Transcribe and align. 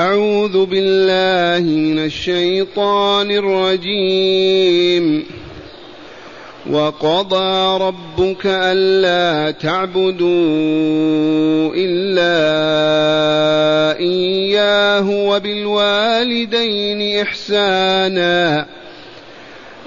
أعوذ 0.00 0.66
بالله 0.66 1.70
من 1.70 1.98
الشيطان 1.98 3.30
الرجيم. 3.30 5.24
وقضى 6.70 7.84
ربك 7.84 8.46
ألا 8.46 9.50
تعبدوا 9.50 10.30
إلا 11.76 12.38
إياه 13.98 15.10
وبالوالدين 15.10 17.20
إحسانا. 17.20 18.66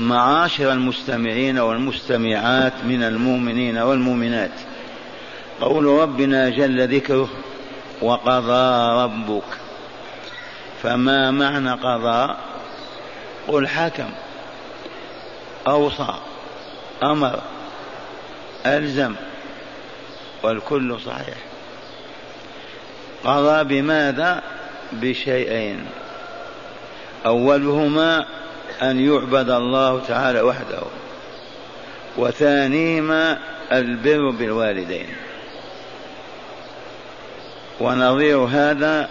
معاشر 0.00 0.72
المستمعين 0.72 1.58
والمستمعات 1.58 2.72
من 2.84 3.02
المؤمنين 3.02 3.78
والمؤمنات. 3.78 4.50
قول 5.60 5.84
ربنا 5.84 6.48
جل 6.48 6.96
ذكره 6.96 7.28
وقضى 8.02 9.02
ربك. 9.04 9.44
فما 10.82 11.30
معنى 11.30 11.70
قضى؟ 11.70 12.34
قل 13.48 13.68
حكم 13.68 14.08
أوصى 15.68 16.14
أمر 17.02 17.40
ألزم 18.66 19.14
والكل 20.42 21.00
صحيح. 21.00 21.36
قضى 23.24 23.64
بماذا؟ 23.64 24.42
بشيئين. 24.92 25.86
أولهما 27.26 28.26
أن 28.82 29.00
يعبد 29.00 29.50
الله 29.50 30.00
تعالى 30.08 30.40
وحده. 30.40 30.82
وثانيهما 32.16 33.38
البر 33.72 34.30
بالوالدين. 34.30 35.06
ونظير 37.80 38.38
هذا 38.38 39.08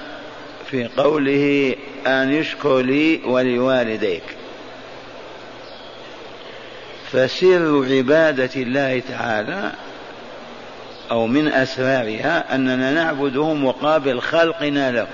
في 0.72 0.90
قوله 0.98 1.76
أن 2.08 2.34
يشكر 2.34 2.82
لي 2.82 3.22
ولوالديك. 3.26 4.24
فسر 7.12 7.86
عبادة 7.90 8.50
الله 8.56 9.02
تعالى 9.10 9.72
أو 11.12 11.28
من 11.28 11.48
أسرارها 11.48 12.56
أننا 12.56 12.92
نعبده 12.92 13.54
مقابل 13.54 14.22
خلقنا 14.22 14.92
له. 14.92 15.08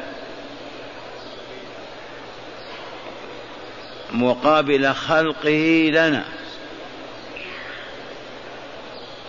مقابل 4.21 4.93
خلقه 4.93 5.91
لنا. 5.93 6.23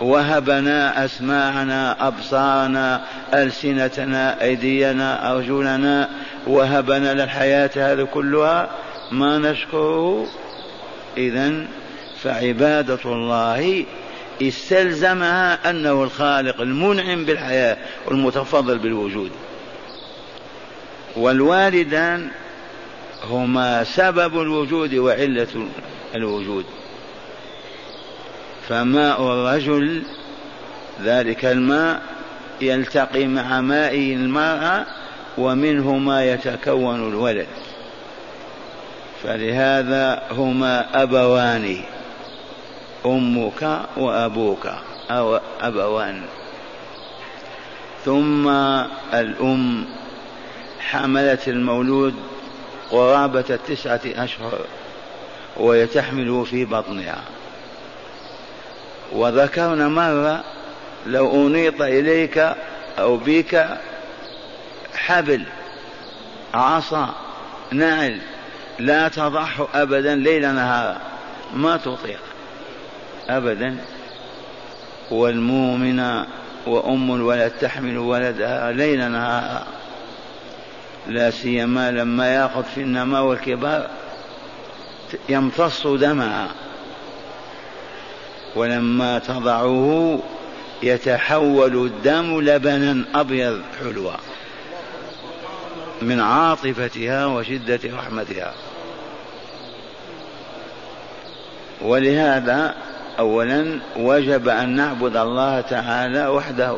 وهبنا 0.01 1.05
أسماعنا 1.05 2.07
أبصارنا 2.07 3.05
ألسنتنا 3.33 4.41
أيدينا 4.43 5.31
أرجلنا 5.31 6.09
وهبنا 6.47 7.13
للحياة 7.13 7.69
هذه 7.75 8.07
كلها 8.13 8.69
ما 9.11 9.37
نشكره. 9.37 10.27
إذا 11.17 11.65
فعبادة 12.21 12.99
الله 13.05 13.85
استلزمها 14.41 15.69
أنه 15.69 16.03
الخالق 16.03 16.61
المنعم 16.61 17.25
بالحياة 17.25 17.77
والمتفضل 18.07 18.77
بالوجود. 18.77 19.31
والوالدان 21.15 22.29
هما 23.29 23.83
سبب 23.83 24.41
الوجود 24.41 24.95
وعلة 24.95 25.67
الوجود. 26.15 26.65
فماء 28.69 29.21
الرجل؟ 29.21 30.03
ذلك 31.03 31.45
الماء 31.45 32.01
يلتقي 32.61 33.27
مع 33.27 33.61
ماء 33.61 33.95
المرأة 33.95 34.85
ومنه 35.37 35.97
ما 35.97 36.25
يتكون 36.25 37.09
الولد. 37.09 37.47
فلهذا 39.23 40.23
هما 40.31 41.03
أبوان 41.03 41.77
أمك 43.05 43.79
وأبوك 43.97 44.67
أو 45.11 45.39
أبوان. 45.61 46.21
ثم 48.05 48.47
الأم 49.13 49.85
حملت 50.79 51.47
المولود 51.47 52.15
قرابة 52.91 53.45
التسعة 53.49 54.01
أشهر 54.05 54.59
وهي 55.57 55.87
في 56.43 56.65
بطنها. 56.65 57.21
وذكرنا 59.11 59.87
مرة 59.87 60.43
لو 61.05 61.47
أنيط 61.47 61.81
إليك 61.81 62.55
أو 62.99 63.17
بك 63.17 63.67
حبل 64.95 65.43
عصا 66.53 67.09
نعل 67.71 68.19
لا 68.79 69.07
تضعه 69.07 69.67
أبدا 69.73 70.15
ليل 70.15 70.55
نهارا 70.55 70.97
ما 71.53 71.77
تطيق 71.77 72.19
أبدا. 73.29 73.77
والمؤمن 75.11 76.23
وأم 76.67 77.15
الولد 77.15 77.51
تحمل 77.61 77.97
ولدها 77.97 78.71
ليل 78.71 79.11
نهارا 79.11 79.65
لا 81.07 81.31
سيما 81.31 81.91
لما 81.91 82.35
ياخذ 82.35 82.63
في 82.63 82.81
النماء 82.81 83.23
والكبار 83.23 83.89
يمتص 85.29 85.87
دمها 85.87 86.47
ولما 88.55 89.19
تضعه 89.19 90.19
يتحول 90.83 91.85
الدم 91.85 92.41
لبنا 92.41 93.03
أبيض 93.15 93.61
حلوى 93.79 94.15
من 96.01 96.19
عاطفتها 96.19 97.25
وشدة 97.25 97.79
رحمتها. 97.85 98.53
ولهذا 101.81 102.75
اولا 103.19 103.79
وجب 103.97 104.49
أن 104.49 104.69
نعبد 104.69 105.17
الله 105.17 105.61
تعالى 105.61 106.27
وحده. 106.27 106.77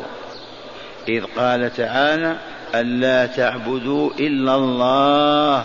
إذ 1.08 1.24
قال 1.36 1.76
تعالى 1.76 2.36
ألا 2.80 3.26
تعبدوا 3.26 4.10
إلا 4.18 4.54
الله. 4.54 5.64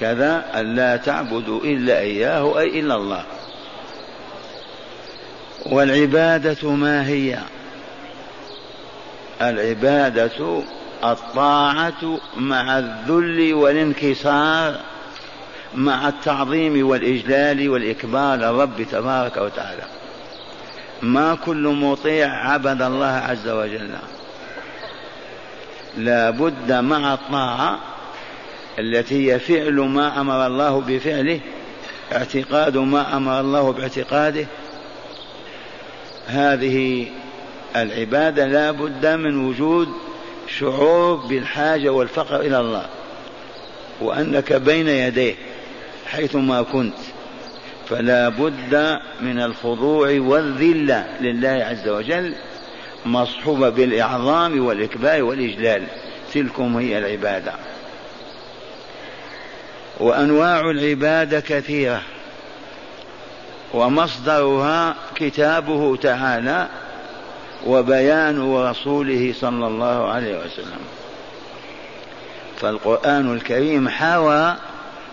كذا 0.00 0.44
ألا 0.54 0.96
تعبدوا 0.96 1.60
إلا 1.60 1.98
إياه 1.98 2.58
أي 2.58 2.80
إلا 2.80 2.94
الله. 2.94 3.24
والعبادة 5.66 6.70
ما 6.70 7.06
هي؟ 7.06 7.38
العبادة 9.42 10.62
الطاعة 11.04 12.18
مع 12.36 12.78
الذل 12.78 13.54
والانكسار 13.54 14.80
مع 15.74 16.08
التعظيم 16.08 16.88
والإجلال 16.88 17.68
والإكبار 17.68 18.36
للرب 18.36 18.82
تبارك 18.92 19.36
وتعالى. 19.36 19.82
ما 21.02 21.34
كل 21.34 21.68
مطيع 21.68 22.50
عبد 22.50 22.82
الله 22.82 23.06
عز 23.06 23.48
وجل. 23.48 23.90
لا 25.96 26.30
بد 26.30 26.72
مع 26.72 27.14
الطاعة 27.14 27.78
التي 28.78 29.32
هي 29.32 29.38
فعل 29.38 29.74
ما 29.74 30.20
أمر 30.20 30.46
الله 30.46 30.80
بفعله 30.80 31.40
اعتقاد 32.12 32.76
ما 32.76 33.16
أمر 33.16 33.40
الله 33.40 33.72
باعتقاده. 33.72 34.46
هذه 36.26 37.06
العبادة 37.76 38.46
لا 38.46 38.70
بد 38.70 39.06
من 39.06 39.44
وجود 39.48 39.88
شعور 40.58 41.14
بالحاجة 41.14 41.88
والفقر 41.88 42.40
إلى 42.40 42.60
الله 42.60 42.86
وأنك 44.00 44.52
بين 44.52 44.88
يديه 44.88 45.34
حيثما 46.06 46.62
كنت. 46.62 46.98
فلا 47.88 48.28
بد 48.28 49.00
من 49.20 49.40
الخضوع 49.40 50.20
والذلة 50.20 51.06
لله 51.20 51.48
عز 51.70 51.88
وجل. 51.88 52.34
مصحوبة 53.06 53.68
بالإعظام 53.68 54.66
والإكبار 54.66 55.22
والإجلال. 55.22 55.86
تلكم 56.34 56.76
هي 56.76 56.98
العبادة. 56.98 57.52
وأنواع 60.00 60.60
العبادة 60.60 61.40
كثيرة. 61.40 62.02
ومصدرها 63.74 64.94
كتابه 65.14 65.96
تعالى 65.96 66.68
وبيان 67.66 68.54
رسوله 68.54 69.34
صلى 69.40 69.66
الله 69.66 70.08
عليه 70.12 70.38
وسلم. 70.38 70.80
فالقرآن 72.60 73.34
الكريم 73.34 73.88
حوى 73.88 74.56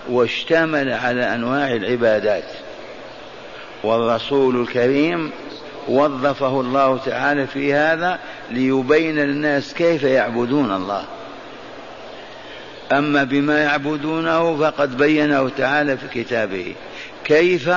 واشتمل 0.09 0.93
على 0.93 1.35
أنواع 1.35 1.71
العبادات. 1.71 2.51
والرسول 3.83 4.61
الكريم 4.61 5.31
وظفه 5.87 6.61
الله 6.61 6.97
تعالى 6.97 7.47
في 7.47 7.73
هذا 7.73 8.19
ليبين 8.51 9.15
للناس 9.15 9.73
كيف 9.73 10.03
يعبدون 10.03 10.71
الله. 10.71 11.03
أما 12.91 13.23
بما 13.23 13.59
يعبدونه 13.59 14.57
فقد 14.57 14.97
بينه 14.97 15.49
تعالى 15.49 15.97
في 15.97 16.23
كتابه. 16.23 16.75
كيف؟ 17.23 17.69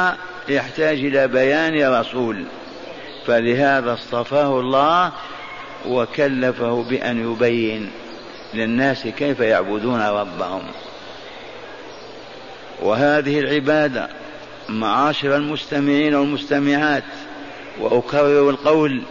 يحتاج 0.49 0.99
إلى 0.99 1.29
بيان 1.29 1.93
رسول. 2.01 2.45
فلهذا 3.27 3.93
اصطفاه 3.93 4.61
الله 4.61 5.13
وكلفه 5.89 6.83
بأن 6.83 7.33
يبين 7.33 7.91
للناس 8.55 9.07
كيف 9.07 9.41
يعبدون 9.41 10.01
ربهم. 10.01 10.63
وهذه 12.83 13.41
العبادة 13.41 14.09
معاشر 14.69 15.37
المستمعين 15.37 16.15
والمستمعات 16.15 17.05
وأكرر 17.79 18.51
القول 18.51 19.03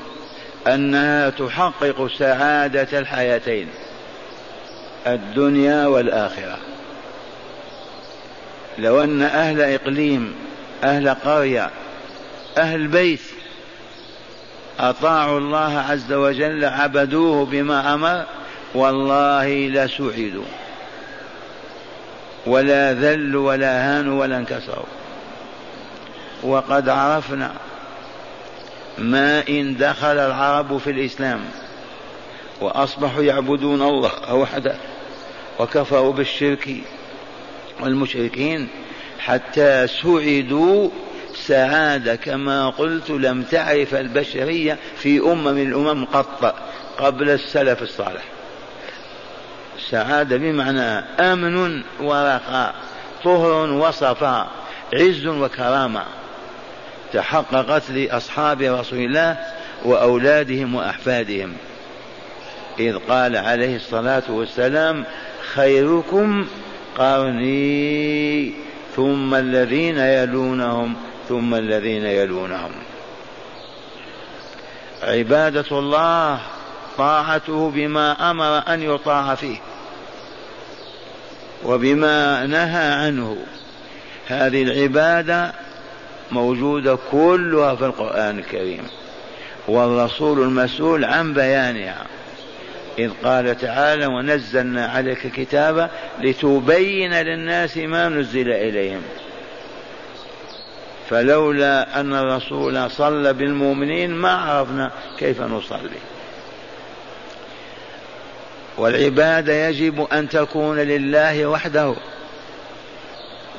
أنها 0.68 1.30
تحقق 1.30 2.10
سعادة 2.18 3.00
الحياتين 3.00 3.68
الدنيا 5.08 5.88
والآخرة. 5.88 6.58
لو 8.78 9.04
أن 9.04 9.22
أهل 9.22 9.62
إقليم 9.62 10.36
أهل 10.84 11.10
قرية 11.10 11.70
أهل 12.58 12.88
بيت 12.88 13.22
أطاعوا 14.80 15.40
الله 15.40 15.86
عز 15.90 16.14
وجل 16.14 16.66
عبدوه 16.66 17.46
بما 17.46 17.94
أمر 17.94 18.26
والله 18.76 19.68
لسعدوا 19.68 20.46
ولا 22.46 22.94
ذلوا 22.94 23.48
ولا 23.48 24.00
هانوا 24.00 24.22
ولا 24.22 24.38
انكسروا. 24.38 24.86
وقد 26.44 26.90
عرفنا 26.90 27.52
ما 28.98 29.44
إن 29.50 29.78
دخل 29.78 30.18
العرب 30.18 30.78
في 30.78 30.90
الإسلام 30.90 31.42
وأصبحوا 32.62 33.24
يعبدون 33.24 33.82
الله 33.82 34.34
وحده 34.34 34.76
وكفروا 35.60 36.14
بالشرك 36.14 36.70
والمشركين 37.82 38.68
حتى 39.20 39.88
سعدوا 39.88 40.90
سعادة. 41.36 42.16
كما 42.16 42.70
قلت 42.70 43.10
لم 43.10 43.44
تعرف 43.44 43.96
البشرية 43.96 44.78
في 44.98 45.20
أمم 45.20 45.44
من 45.44 45.62
الأمم 45.62 46.06
قط 46.06 46.56
قبل 46.98 47.30
السلف 47.30 47.82
الصالح. 47.82 48.24
سعادة 49.90 50.38
بمعنى 50.38 51.06
أمن 51.20 51.84
ورخاء 52.02 52.76
طهر 53.24 53.72
وصفاء 53.72 54.48
عز 54.94 55.28
وكرامة. 55.28 56.04
تحققت 57.14 57.90
لأصحاب 57.90 58.62
رسول 58.62 59.00
الله 59.00 59.38
وأولادهم 59.86 60.76
وأحفادهم. 60.76 61.54
إذ 62.80 62.98
قال 63.10 63.38
عليه 63.38 63.76
الصلاة 63.76 64.24
والسلام 64.30 65.06
خيركم 65.54 66.48
قرني 66.98 68.54
ثم 68.96 69.36
الذين 69.36 69.98
يلونهم 69.98 70.96
ثم 71.30 71.56
الذين 71.56 72.06
يلونهم. 72.06 72.72
عبادة 75.04 75.80
الله 75.80 76.40
طاعته 76.98 77.70
بما 77.70 78.32
أمر 78.32 78.74
أن 78.74 78.84
يطاع 78.84 79.36
فيه 79.36 79.58
وبما 81.66 82.46
نهى 82.46 82.92
عنه. 82.92 83.38
هذه 84.28 84.64
العبادة 84.64 85.54
موجودة 86.32 86.98
كلها 87.12 87.76
في 87.76 87.86
القرآن 87.86 88.40
الكريم. 88.40 88.88
والرسول 89.68 90.42
المسؤول 90.42 91.06
عن 91.06 91.34
بيانها. 91.34 92.06
إذ 93.00 93.12
قال 93.24 93.58
تعالى 93.58 94.06
ونزلنا 94.06 94.88
عليك 94.88 95.26
الكتاب 95.26 95.90
لتبين 96.22 97.14
للناس 97.14 97.78
ما 97.78 98.10
نزل 98.10 98.52
إليهم. 98.52 99.02
فلولا 101.10 102.00
أن 102.00 102.14
الرسول 102.14 102.92
صلى 102.92 103.34
بالمؤمنين 103.34 104.12
ما 104.12 104.32
عرفنا 104.32 104.92
كيف 105.20 105.42
نصلي. 105.42 106.00
والعبادة 108.78 109.68
يجب 109.68 110.08
أن 110.14 110.30
تكون 110.30 110.80
لله 110.80 111.46
وحده. 111.46 111.94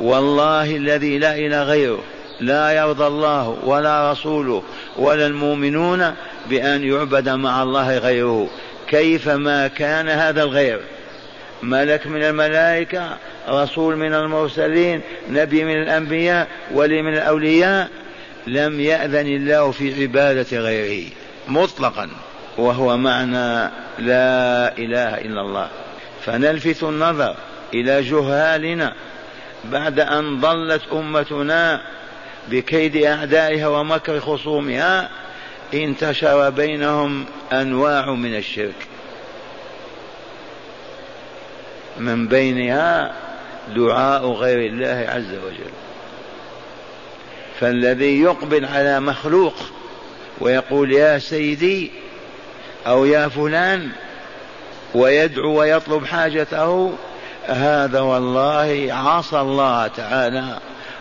والله 0.00 0.76
الذي 0.76 1.19
لا 1.19 1.34
إله 1.34 1.62
غيره. 1.62 2.02
لا 2.40 2.70
يرضى 2.70 3.06
الله 3.06 3.48
ولا 3.48 4.12
رسوله 4.12 4.62
ولا 4.96 5.26
المؤمنون 5.26 6.14
بأن 6.48 6.84
يعبد 6.84 7.28
مع 7.28 7.62
الله 7.62 7.99
غيره. 7.99 8.49
كيفما 8.88 9.68
كان 9.68 10.09
هذا 10.09 10.42
الغير؟ 10.42 10.80
ملك 11.62 12.06
من 12.06 12.23
الملائكة 12.23 13.16
رسول 13.49 13.97
من 13.97 14.14
المرسلين 14.14 15.00
نبي 15.30 15.64
من 15.64 15.82
الأنبياء 15.82 16.49
ولي 16.73 17.02
من 17.02 17.14
الأولياء. 17.14 17.88
لم 18.47 18.80
يأذن 18.80 19.26
الله 19.26 19.70
في 19.70 20.02
عبادة 20.02 20.59
غيره 20.59 21.11
مطلقا 21.49 22.09
وهو 22.59 22.97
معنى 22.97 23.70
لا 23.99 24.78
إله 24.78 25.18
إلا 25.18 25.40
الله. 25.40 25.68
فنلفت 26.25 26.82
النظر 26.82 27.35
إلى 27.75 28.02
جهالنا 28.02 28.94
بعد 29.64 30.00
أن 30.00 30.40
ضلت 30.40 30.82
أمتنا 30.92 31.80
بكيد 32.49 32.97
أعدائها 32.97 33.68
ومكر 33.68 34.20
خصومها 34.20 35.11
انتشر 35.75 36.50
بينهم 36.50 37.25
أنواع 37.52 38.11
من 38.11 38.37
الشرك. 38.37 38.87
من 41.99 42.28
بينها 42.28 43.12
دعاء 43.76 44.26
غير 44.26 44.73
الله 44.73 45.06
عز 45.09 45.35
وجل. 45.47 45.70
فالذي 47.61 48.20
يقبل 48.20 48.64
على 48.64 49.00
مخلوق 49.00 49.54
ويقول 50.40 50.92
يا 50.92 51.18
سيدي 51.18 51.90
أو 52.87 53.04
يا 53.04 53.28
فلان 53.28 53.88
ويدعو 54.94 55.61
ويطلب 55.61 56.06
حاجته 56.06 56.92
هذا 57.47 58.00
والله 58.00 58.88
عصى 58.90 59.40
الله 59.40 59.87
تعالى. 59.87 60.59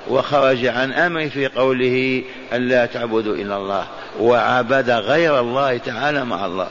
وخرج 0.07 0.65
عن 0.65 0.91
أمره 0.93 1.27
في 1.27 1.47
قوله 1.47 2.23
الا 2.53 2.85
تعبدوا 2.85 3.35
إلا 3.35 3.57
الله 3.57 3.85
وعبد 4.19 4.89
غير 4.89 5.39
الله 5.39 5.77
تعالى 5.77 6.25
مع 6.25 6.45
الله. 6.45 6.67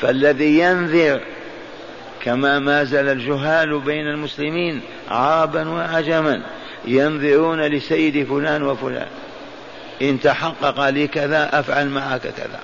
فالذي 0.00 0.58
ينذر 0.58 1.20
كما 2.24 2.58
ما 2.58 2.84
زال 2.84 3.08
الجهال 3.08 3.80
بين 3.80 4.06
المسلمين 4.06 4.80
عربا 5.10 5.68
وعجما 5.68 6.42
ينذرون 6.84 7.60
لسيد 7.60 8.26
فلان 8.28 8.62
وفلان 8.62 9.08
إن 10.02 10.20
تحقق 10.20 10.88
لي 10.88 11.06
كذا 11.06 11.60
أفعل 11.60 11.88
معك 11.88 12.20
كذا. 12.20 12.60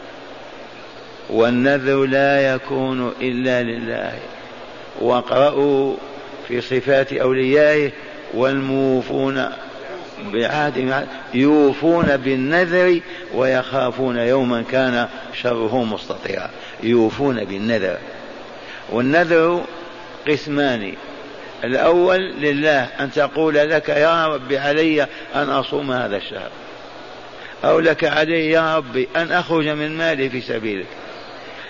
والنذر 1.30 2.04
لا 2.04 2.54
يكون 2.54 3.12
إلا 3.20 3.62
لله. 3.62 4.18
واقرأوا 5.00 5.96
في 6.48 6.60
صفات 6.60 7.12
أوليائه 7.12 7.90
والموفون 8.34 9.50
بعهد 10.32 11.06
يوفون 11.34 12.16
بالنذر 12.16 13.00
ويخافون 13.34 14.16
يوما 14.16 14.64
كان 14.72 15.08
شره 15.42 15.84
مستطيرا. 15.84 16.50
يوفون 16.82 17.44
بالنذر. 17.44 17.98
والنذر 18.90 19.64
قسمان. 20.28 20.94
الأول 21.64 22.20
لله 22.20 22.88
أن 23.00 23.10
تقول 23.12 23.54
لك 23.54 23.88
يا 23.88 24.26
رب 24.26 24.52
علي 24.52 25.02
أن 25.34 25.50
أصوم 25.50 25.92
هذا 25.92 26.16
الشهر. 26.16 26.50
أو 27.64 27.80
لك 27.80 28.04
علي 28.04 28.50
يا 28.50 28.76
ربي 28.76 29.08
أن 29.16 29.32
أخرج 29.32 29.68
من 29.68 29.98
مالي 29.98 30.30
في 30.30 30.40
سبيلك. 30.40 30.86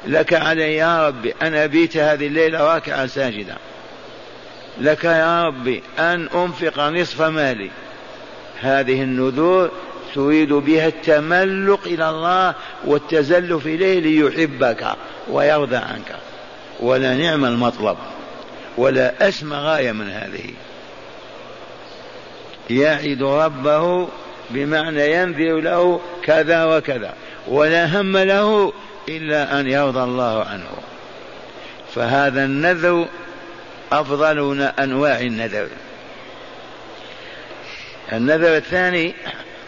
لك 0.07 0.35
علي 0.35 0.77
يا 0.77 1.09
ربي 1.09 1.35
أن 1.43 1.55
أبيت 1.55 1.97
هذه 1.97 2.27
الليلة 2.27 2.75
راكعا 2.75 3.07
ساجدا. 3.07 3.57
لك 4.81 5.05
يا 5.05 5.47
ربي 5.47 5.83
أن 5.99 6.29
أنفق 6.35 6.81
نصف 6.81 7.23
مالي. 7.23 7.71
هذه 8.61 9.03
النذور 9.03 9.71
تريد 10.15 10.53
بها 10.53 10.87
التملق 10.87 11.81
إلى 11.87 12.11
الله 12.11 12.55
والتزلف 12.85 13.67
إليه 13.67 14.01
ليحبك 14.01 14.87
ويرضى 15.31 15.77
عنك. 15.77 16.17
ولا 16.81 17.15
نعم 17.15 17.45
المطلب. 17.45 17.97
ولا 18.77 19.29
أسمى 19.29 19.57
غاية 19.57 19.93
من 19.93 20.11
هذه. 20.11 20.51
يعد 22.71 23.23
ربه 23.23 24.09
بمعنى 24.51 25.13
ينذر 25.13 25.61
له 25.61 26.01
كذا 26.23 26.65
وكذا. 26.65 27.15
ولا 27.49 28.01
هم 28.01 28.17
له 28.17 28.73
إلا 29.09 29.61
أن 29.61 29.69
يرضى 29.69 30.03
الله 30.03 30.45
عنه. 30.45 30.71
فهذا 31.95 32.45
النذر 32.45 33.07
أفضل 34.01 34.63
أنواع 34.63 35.21
النذر. 35.21 35.69
النذر 38.13 38.57
الثاني 38.57 39.15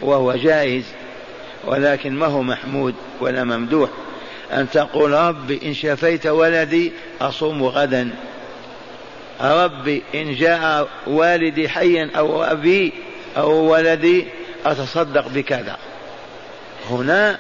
وهو 0.00 0.32
جائز 0.32 0.84
ولكن 1.64 2.12
ما 2.12 2.26
هو 2.26 2.42
محمود 2.42 2.94
ولا 3.20 3.44
ممدوح. 3.44 3.90
أن 4.52 4.70
تقول 4.70 5.12
ربي 5.12 5.60
إن 5.64 5.74
شفيت 5.74 6.26
ولدي 6.26 6.92
أصوم 7.20 7.64
غدا. 7.64 8.10
ربي 9.40 10.02
إن 10.14 10.34
جاء 10.34 10.88
والدي 11.06 11.68
حيا 11.68 12.10
أو 12.16 12.42
أبي 12.42 12.92
أو 13.36 13.52
ولدي 13.52 14.26
أتصدق 14.66 15.28
بكذا. 15.28 15.76
هنا 16.90 17.38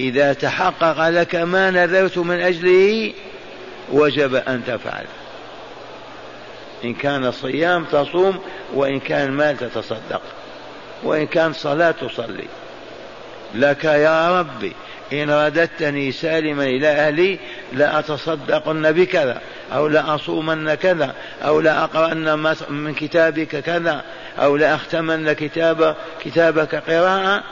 إذا 0.00 0.32
تحقق 0.32 1.08
لك 1.08 1.34
ما 1.34 1.70
نذرت 1.70 2.18
من 2.18 2.40
أجله 2.40 3.12
وجب 3.92 4.34
أن 4.34 4.62
تفعل. 4.66 5.04
إن 6.84 6.94
كان 6.94 7.32
صيام 7.32 7.84
تصوم 7.84 8.38
وإن 8.74 9.00
كان 9.00 9.30
مال 9.30 9.56
تتصدق 9.56 10.22
وإن 11.02 11.26
كان 11.26 11.52
صلاة 11.52 11.90
تصلي. 11.90 12.48
لك 13.54 13.84
يا 13.84 14.40
ربي 14.40 14.72
إن 15.12 15.30
رددتني 15.30 16.12
سالما 16.12 16.64
إلى 16.64 16.88
أهلي 16.88 17.38
لأتصدقن 17.72 18.92
بكذا 18.92 19.40
أو 19.72 19.88
لأصومن 19.88 20.74
كذا 20.74 21.14
أو 21.42 21.60
لأقرأن 21.60 22.54
من 22.68 22.94
كتابك 22.94 23.56
كذا 23.56 24.04
أو 24.38 24.56
لأختمن 24.56 25.32
كتاب 25.32 25.96
كتابك 26.20 26.74
قراءة. 26.74 27.42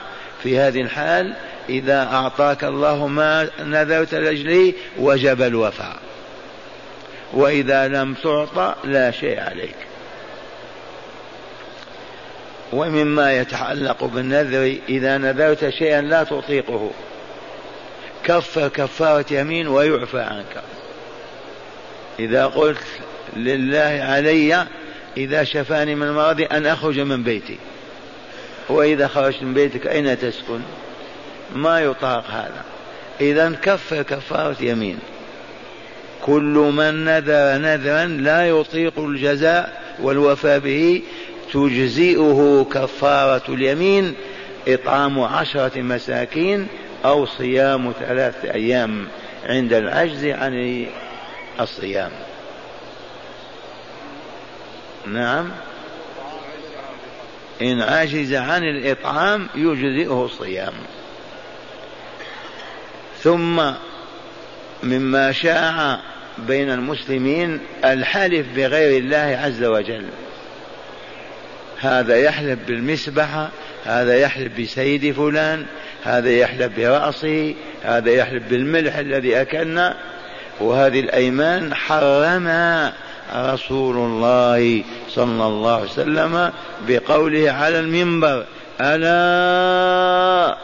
في 0.42 0.59
هذه 0.59 0.80
الحال 0.80 1.35
إذا 1.68 2.02
أعطاك 2.12 2.64
الله 2.64 3.06
ما 3.06 3.49
نذرت 3.61 4.14
لأجله 4.14 4.73
وجب 4.99 5.42
الوفاء. 5.42 6.05
وإذا 7.33 7.88
لم 7.88 8.14
تعطى 8.14 8.75
لا 8.85 9.11
شيء 9.11 9.40
عليك. 9.40 9.76
ومما 12.73 13.33
يتعلق 13.33 14.04
بالنذر 14.04 14.76
إذا 14.88 15.18
نذرت 15.18 15.68
شيئا 15.68 16.00
لا 16.00 16.25
تطيقه. 16.25 16.90
كفر 18.25 18.68
كفارة 18.68 19.25
يمين 19.30 19.68
ويعفى 19.68 20.21
عنك. 20.21 20.62
إذا 22.18 22.47
قلت 22.47 22.87
لله 23.37 24.00
علي 24.02 24.66
إذا 25.16 25.45
شفاني 25.45 25.95
من 25.95 26.12
مرضي 26.12 26.45
أن 26.45 26.66
أخرج 26.66 27.00
من 27.00 27.23
بيتي. 27.23 27.59
وإذا 28.68 29.09
خرجت 29.09 29.42
من 29.42 29.54
بيتك 29.54 29.87
أين 29.87 30.18
تسكن؟ 30.18 30.61
ما 31.54 31.80
يطاق 31.80 32.25
هذا. 32.30 32.64
إذا 33.21 33.52
كفر 33.62 34.02
كفارة 34.02 34.56
يمين. 34.61 34.99
كل 36.26 36.73
من 36.76 37.04
نذر 37.04 37.59
نذرا 37.59 38.04
لا 38.04 38.49
يطيق 38.49 38.99
الجزاء 38.99 39.83
والوفاء 40.02 40.59
به 40.59 41.02
تجزئه 41.52 42.66
كفارة 42.73 43.42
اليمين 43.49 44.14
إطعام 44.68 45.21
عشرة 45.21 45.80
مساكين 45.80 46.66
أو 47.04 47.26
صيام 47.26 47.92
ثلاثة 48.00 48.54
أيام 48.54 49.09
عند 49.47 49.73
العجز 49.73 50.25
عن 50.25 50.87
الصيام. 51.61 52.11
نعم. 55.06 55.50
إن 57.62 57.83
عجز 57.83 58.35
عن 58.35 58.62
الإطعام 58.62 59.49
يجزئه 59.54 60.25
الصيام. 60.25 60.75
ثم 63.23 63.62
مما 64.83 65.33
شاع 65.33 66.00
بين 66.38 66.71
المسلمين 66.71 67.61
الحلف 67.85 68.47
بغير 68.57 68.99
الله 68.99 69.40
عز 69.45 69.64
وجل. 69.64 70.05
هذا 71.81 72.16
يحلف 72.16 72.59
بالمسبحة 72.66 73.49
هذا 73.85 74.16
يحلف 74.16 74.61
بسيد 74.61 75.12
فلان 75.12 75.66
هذا 76.05 76.31
يحلف 76.31 76.76
برأسه 76.76 77.55
هذا 77.83 78.11
يحلف 78.11 78.43
بالملح 78.50 78.97
الذي 78.97 79.40
أكلنا. 79.40 79.97
وهذه 80.61 81.00
الأيمان 81.00 81.75
حرمها 81.75 82.93
رسول 83.35 83.97
الله 83.97 84.85
صلى 85.09 85.47
الله 85.47 85.75
عليه 85.75 85.90
وسلم 85.90 86.52
بقوله 86.88 87.50
على 87.50 87.81
المنبر 87.81 88.45
ألا 88.81 90.57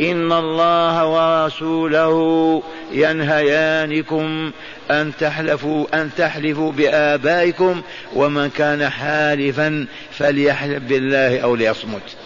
إن 0.00 0.32
الله 0.32 1.06
ورسوله 1.06 2.62
ينهيانكم 2.92 4.50
أن 4.90 5.12
تحلفوا 5.20 5.86
أن 5.94 6.10
تحلفوا 6.18 6.72
بآبائكم 6.72 7.82
ومن 8.14 8.50
كان 8.50 8.88
حالفا 8.88 9.86
فليحلف 10.12 10.82
بالله 10.82 11.40
أو 11.40 11.54
ليصمت. 11.54 12.16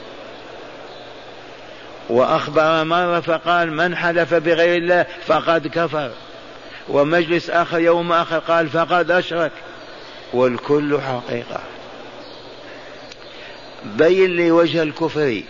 وأخبر 2.09 2.85
مرة 2.85 3.21
فقال 3.21 3.73
من 3.73 3.97
حلف 3.97 4.35
بغير 4.35 4.77
الله 4.77 5.07
فقد 5.27 5.67
كفر. 5.67 6.11
ومجلس 6.89 7.51
آخر 7.51 7.79
يوم 7.79 8.13
آخر 8.13 8.39
قال 8.39 8.69
فقد 8.69 9.11
أشرك. 9.11 9.53
والكل 10.33 11.01
حقيقة. 11.01 11.61
بين 13.85 14.37
لي 14.37 14.51
وجه 14.51 14.83
الكفر. 14.83 15.43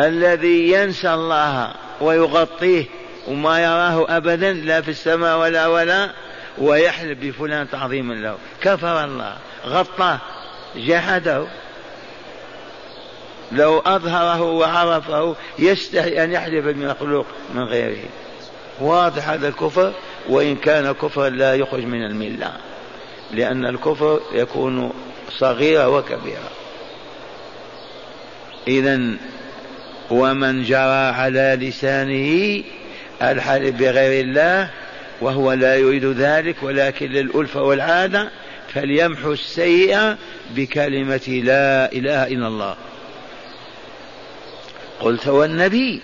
الذي 0.00 0.72
ينسى 0.72 1.14
الله 1.14 1.74
ويغطيه 2.00 2.84
وما 3.28 3.60
يراه 3.60 4.16
أبدا 4.16 4.52
لا 4.52 4.80
في 4.80 4.90
السماء 4.90 5.38
ولا 5.38 5.66
ولا 5.66 6.10
ويحلف 6.58 7.18
بفلان 7.18 7.70
تعظيما 7.70 8.14
له. 8.14 8.36
كفر 8.60 9.04
الله 9.04 9.36
غطاه 9.66 10.18
جحده 10.76 11.46
لو 13.52 13.78
أظهره 13.78 14.42
وعرفه 14.42 15.36
يستحي 15.58 16.24
أن 16.24 16.32
يحلف 16.32 16.64
بمخلوق 16.64 17.26
من 17.54 17.64
غيره. 17.64 18.08
واضح 18.80 19.28
هذا 19.28 19.48
الكفر؟ 19.48 19.92
وإن 20.28 20.56
كان 20.56 20.92
كفرا 20.92 21.28
لا 21.28 21.54
يخرج 21.54 21.84
من 21.84 22.04
الملة 22.04 22.52
لأن 23.30 23.66
الكفر 23.66 24.20
يكون 24.32 24.92
صغيرا 25.38 25.86
وكبيرا. 25.86 26.50
إذا 28.68 29.16
ومن 30.10 30.62
جرى 30.64 31.12
على 31.14 31.58
لسانه 31.60 32.62
الحلف 33.22 33.76
بغير 33.76 34.24
الله 34.24 34.70
وهو 35.20 35.52
لا 35.52 35.76
يريد 35.76 36.04
ذلك 36.04 36.56
ولكن 36.62 37.06
للألفة 37.06 37.62
والعادة 37.62 38.30
فليمحو 38.74 39.32
السيئة 39.32 40.18
بكلمة 40.50 41.42
لا 41.44 41.92
إله 41.92 42.26
إلا 42.26 42.48
الله. 42.48 42.74
قلت 45.00 45.28
والنبي 45.28 46.00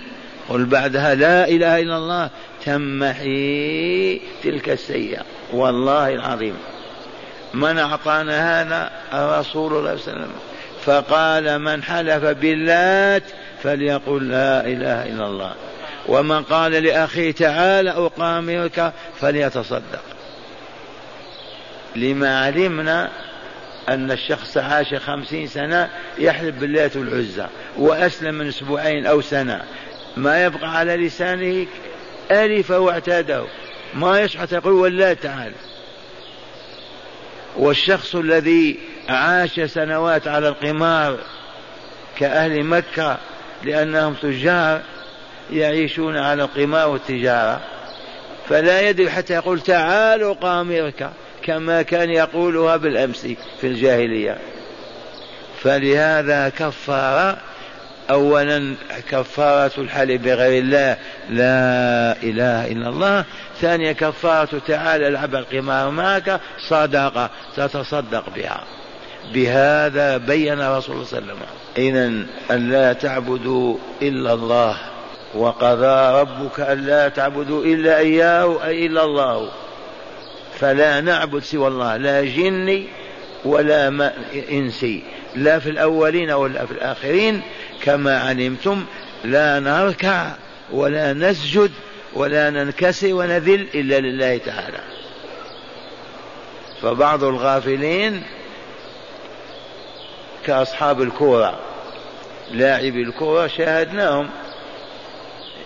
قل 0.49 0.65
بعدها 0.65 1.15
لا 1.15 1.49
إله 1.49 1.81
إلا 1.81 1.97
الله 1.97 2.31
تمحي 2.65 4.21
تلك 4.43 4.69
السيئة. 4.69 5.23
والله 5.53 6.15
العظيم. 6.15 6.55
من 7.55 7.79
أعطانا 7.79 8.63
هذا؟ 8.63 8.91
الرسول 9.13 9.71
صلى 9.71 9.79
الله 9.79 9.91
عليه 9.91 10.01
وسلم. 10.01 10.31
فقال 10.85 11.59
من 11.59 11.83
حلف 11.83 12.25
باللات 12.25 13.23
فليقل 13.63 14.29
لا 14.29 14.67
إله 14.67 15.07
إلا 15.07 15.27
الله. 15.27 15.55
ومن 16.07 16.43
قال 16.43 16.73
لأخيه 16.73 17.33
تعال 17.33 17.89
أقامرك 17.89 18.93
فليتصدق. 19.21 20.03
لما 21.97 22.45
علمنا 22.45 23.11
أن 23.89 24.11
الشخص 24.11 24.57
عاش 24.57 24.95
خمسين 24.95 25.47
سنة 25.47 25.91
يحلف 26.19 26.55
باللات 26.55 26.97
والعزى 26.97 27.47
وأسلم 27.77 28.35
من 28.35 28.49
أسبوعين 28.49 29.07
أو 29.07 29.21
سنة. 29.21 29.63
ما 30.17 30.45
يبقى 30.45 30.79
على 30.79 30.97
لسانه 30.97 31.67
ألف 32.31 32.71
واعتاده. 32.71 33.45
ما 33.95 34.21
يشحت 34.21 34.53
يقول 34.53 34.73
ولا 34.73 35.15
تعال. 35.15 35.53
والشخص 37.57 38.15
الذي 38.15 38.79
عاش 39.09 39.61
سنوات 39.61 40.29
على 40.29 40.49
القمار 40.49 41.19
كأهل 42.19 42.65
مكة 42.65 43.19
لأنهم 43.65 44.15
تجار 44.15 44.81
يعيشون 45.53 46.17
على 46.17 46.43
القمار 46.43 46.89
والتجارة 46.89 47.61
فلا 48.49 48.89
يدري 48.89 49.11
حتى 49.11 49.35
يقول 49.35 49.61
تعالوا 49.61 50.35
قامرك 50.35 51.11
كما 51.43 51.83
كان 51.83 52.11
يقولها 52.11 52.77
بالأمس 52.77 53.27
في 53.61 53.67
الجاهلية. 53.67 54.39
فلهذا 55.63 56.49
كفر 56.49 57.37
أولا 58.11 58.75
كفارة 59.11 59.81
الحلف 59.81 60.23
بغير 60.23 60.63
الله 60.63 60.97
لا 61.31 62.17
إله 62.23 62.67
إلا 62.73 62.89
الله. 62.89 63.25
ثانيا 63.61 63.93
كفارة 63.93 64.61
تعالى 64.67 65.09
العب 65.09 65.35
القمار 65.35 65.91
معك 65.91 66.41
صدقة 66.69 67.31
تتصدق 67.57 68.25
بها. 68.37 68.78
بهذا 69.35 70.17
بين 70.17 70.53
رسول 70.53 70.95
الله 70.95 71.05
صلى 71.05 71.19
الله 71.19 71.33
عليه 71.33 71.33
وسلم. 71.33 71.39
إذا 71.77 72.27
أن 72.51 72.71
لا 72.71 72.93
تعبدوا 72.93 73.77
إلا 74.03 74.33
الله. 74.33 74.77
وقضى 75.35 76.21
ربك 76.21 76.61
أن 76.61 76.87
لا 76.87 77.09
تعبدوا 77.09 77.65
إلا 77.65 77.99
إياه 77.99 78.67
أي 78.67 78.87
إلا 78.87 79.05
الله. 79.05 79.51
فلا 80.61 81.01
نعبد 81.01 81.43
سوى 81.43 81.69
الله. 81.69 81.97
لا 81.97 82.25
جني 82.25 82.87
ولا 83.45 84.13
إنسي. 84.51 85.03
لا 85.37 85.59
في 85.59 85.71
الأولين 85.71 86.31
ولا 86.31 86.67
في 86.67 86.73
الآخرين. 86.73 87.43
كما 87.85 88.19
علمتم 88.19 88.85
لا 89.25 89.61
نركع 89.61 90.27
ولا 90.73 91.13
نسجد 91.13 91.71
ولا 92.15 92.51
ننكسر 92.51 93.15
ونذل 93.15 93.67
إلا 93.75 94.01
لله 94.01 94.37
تعالى. 94.39 94.81
فبعض 96.83 97.25
الغافلين 97.25 98.23
كأصحاب 100.49 101.03
الكورة. 101.03 101.61
لاعبي 102.51 103.03
الكورة 103.03 103.47
شاهدناهم. 103.47 104.31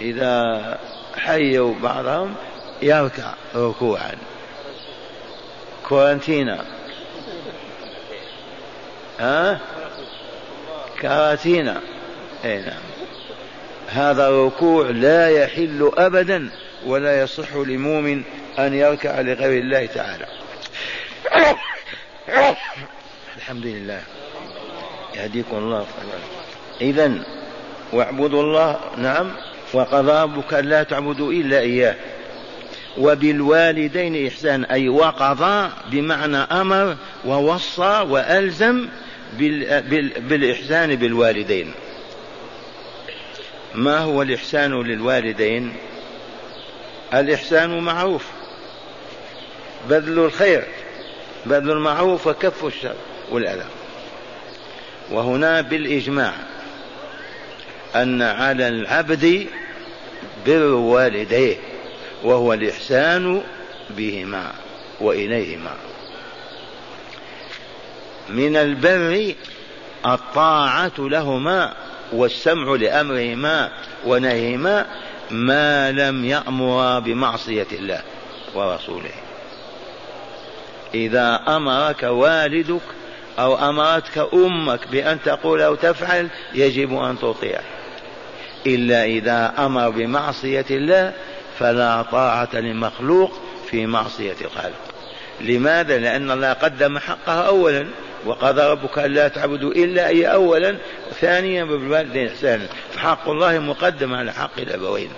إذا 0.01 0.79
حيوا 1.17 1.75
بعضهم 1.83 2.35
يركع 2.83 3.35
ركوعا. 3.55 4.13
كورنتينا 5.89 6.65
ها؟ 9.21 9.59
كاراتينا 11.01 11.81
اي 12.45 12.63
نعم. 12.63 12.83
هذا 13.89 14.29
الركوع 14.29 14.91
لا 14.91 15.31
يحل 15.31 15.91
ابدا 15.97 16.51
ولا 16.87 17.23
يصح 17.23 17.55
لمؤمن 17.55 18.23
أن 18.59 18.75
يركع 18.75 19.21
لغير 19.21 19.63
الله 19.63 19.87
تعالى. 19.87 20.27
الحمد 23.37 23.67
لله. 23.67 24.03
يهديكم 25.15 25.57
الله. 25.57 25.87
اذا 26.81 27.13
واعبدوا 27.93 28.43
الله 28.43 28.81
نعم 28.97 29.31
وقضى 29.73 30.23
ربك 30.23 30.53
لا 30.53 30.83
تعبدوا 30.83 31.33
إلا 31.33 31.59
إياه. 31.59 31.95
وبالوالدين 32.99 34.27
إحسان 34.27 34.65
أي 34.65 34.89
وقضى 34.89 35.71
بمعنى 35.91 36.37
أمر 36.37 36.97
ووصى 37.25 38.07
وألزم 38.09 38.89
بالإحسان 40.19 40.97
بالوالدين. 40.97 41.73
ما 43.75 43.99
هو 43.99 44.23
الإحسان 44.23 44.83
للوالدين؟ 44.83 45.73
الإحسان 47.15 47.79
معروف. 47.79 48.27
بذل 49.89 50.19
الخير 50.19 50.65
بذل 51.47 51.71
المعروف 51.71 52.27
وكف 52.27 52.65
الشر 52.65 52.95
والأذى. 53.31 53.65
وهنا 55.11 55.61
بالإجماع 55.61 56.33
أن 57.97 58.23
على 58.23 58.69
العبد 58.69 59.47
بر 60.47 60.63
والديه 60.63 61.57
وهو 62.25 62.53
الإحسان 62.53 63.43
بهما 63.91 64.53
وإليهما. 65.01 65.75
من 68.29 68.57
البر 68.57 69.35
الطاعة 70.07 70.93
لهما 70.99 71.75
والسمع 72.13 72.75
لأمرهما 72.75 73.71
ونهيهما 74.07 74.87
ما 75.31 75.93
لم 75.93 76.25
يأمر 76.25 77.01
بمعصية 77.01 77.67
الله 77.73 78.03
ورسوله. 78.55 79.11
إذا 80.95 81.43
أمرك 81.49 82.03
والدك 82.03 82.83
أو 83.39 83.69
أمرتك 83.69 84.29
أمك 84.35 84.89
بأن 84.89 85.23
تقول 85.23 85.63
أو 85.63 85.75
تفعل 85.75 86.29
يجب 86.55 86.99
أن 86.99 87.19
تطيع. 87.19 87.61
إلا 88.67 89.05
إذا 89.05 89.55
أمر 89.59 89.91
بمعصية 89.91 90.65
الله 90.71 91.13
فلا 91.59 92.03
طاعة 92.03 92.49
لمخلوق 92.55 93.33
في 93.71 93.87
معصية 93.87 94.37
الخالق. 94.41 94.81
لماذا؟ 95.41 95.99
لأن 95.99 96.31
الله 96.31 96.53
قدم 96.53 96.99
حقها 96.99 97.43
أولا 97.43 97.87
وقضى 98.25 98.63
ربك 98.63 98.99
ألا 98.99 99.29
تعبدوا 99.29 99.73
إلا 99.73 100.09
أي 100.09 100.27
أولا 100.27 100.77
ثانيا 101.21 101.65
بالوالدين 101.65 102.29
إحسانا 102.29 102.67
فحق 102.93 103.29
الله 103.29 103.59
مقدم 103.59 104.15
على 104.15 104.33
حق 104.33 104.59
الأبوين. 104.59 105.11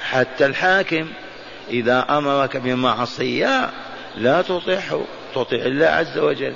حتى 0.00 0.46
الحاكم 0.46 1.08
إذا 1.70 2.06
أمرك 2.10 2.56
بمعصية 2.56 3.70
لا 4.16 4.42
تطيعه. 4.42 5.04
تطيع 5.44 5.66
الله 5.66 5.86
عز 5.86 6.18
وجل. 6.18 6.54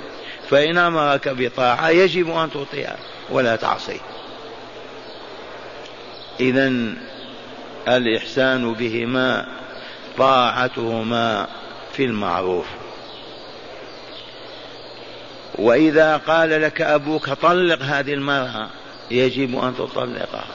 فإن 0.49 0.77
أمرك 0.77 1.29
بطاعة 1.29 1.89
يجب 1.89 2.29
أن 2.29 2.49
تطيعه 2.51 2.97
ولا 3.29 3.55
تعصيه 3.55 3.99
إذا 6.39 6.73
الإحسان 7.87 8.73
بهما 8.73 9.45
طاعتهما 10.17 11.47
في 11.93 12.05
المعروف. 12.05 12.65
وإذا 15.55 16.17
قال 16.17 16.61
لك 16.61 16.81
أبوك 16.81 17.29
طلق 17.29 17.81
هذه 17.81 18.13
المرأة 18.13 18.69
يجب 19.11 19.63
أن 19.63 19.75
تطلقها. 19.77 20.45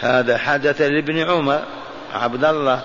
هذا 0.00 0.38
حدث 0.38 0.80
لابن 0.80 1.18
عمر 1.18 1.62
عبد 2.12 2.44
الله 2.44 2.82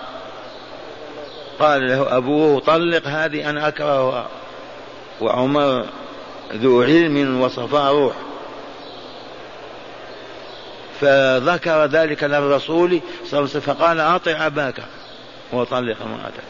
قال 1.60 1.88
له 1.88 2.16
أبوه 2.16 2.60
طلق 2.60 3.06
هذه 3.06 3.50
أنا 3.50 3.68
أكرهها 3.68 4.28
وعمر 5.20 5.84
ذو 6.52 6.82
علم 6.82 7.40
وصفاء 7.40 7.92
روح. 7.92 8.14
فذكر 11.00 11.84
ذلك 11.84 12.24
للرسول 12.24 12.88
صلى 12.90 13.38
الله 13.38 13.38
عليه 13.38 13.42
وسلم 13.42 13.60
فقال 13.60 14.00
أطع 14.00 14.46
أباك. 14.46 14.82
وطلق 15.52 15.96
امرأتك. 16.02 16.44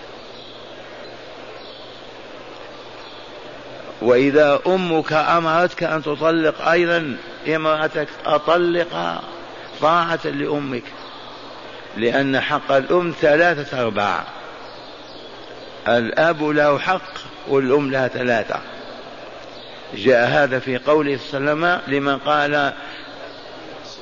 وإذا 4.03 4.61
أمك 4.67 5.13
أمرتك 5.13 5.83
أن 5.83 6.03
تطلق 6.03 6.69
أيضا 6.69 7.17
امرأتك 7.49 8.09
أطلقها 8.27 9.23
طاعة 9.81 10.21
لأمك 10.25 10.85
لأن 11.97 12.41
حق 12.41 12.73
الأم 12.73 13.15
ثلاثة 13.21 13.83
أرباع. 13.83 14.25
الأب 15.89 16.43
له 16.43 16.79
حق 16.79 17.13
والأم 17.49 17.91
لها 17.91 18.09
ثلاثة. 18.09 18.61
جاء 19.95 20.29
هذا 20.29 20.59
في 20.59 20.79
قوله 20.79 21.19
صلى 21.31 21.39
الله 21.39 21.51
عليه 21.51 21.83
وسلم 21.83 21.95
لمن 21.97 22.19
قال 22.19 22.73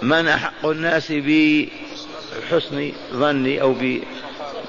من 0.02 0.28
أحق 0.28 0.66
الناس 0.66 1.12
بحسن 1.12 2.92
ظني 3.12 3.62
أو 3.62 3.74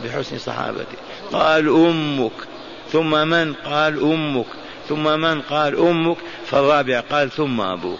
بحسن 0.03 0.37
صحابتي. 0.37 0.97
قال 1.31 1.69
أمك. 1.69 2.31
ثم 2.91 3.27
من 3.27 3.53
قال 3.53 4.01
أمك. 4.03 4.45
ثم 4.89 5.19
من 5.19 5.41
قال 5.41 5.79
أمك. 5.79 6.17
فالرابع 6.45 6.99
قال 6.99 7.31
ثم 7.31 7.61
أبوك. 7.61 7.99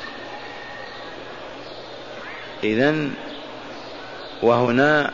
إذا 2.63 3.10
وهنا 4.43 5.13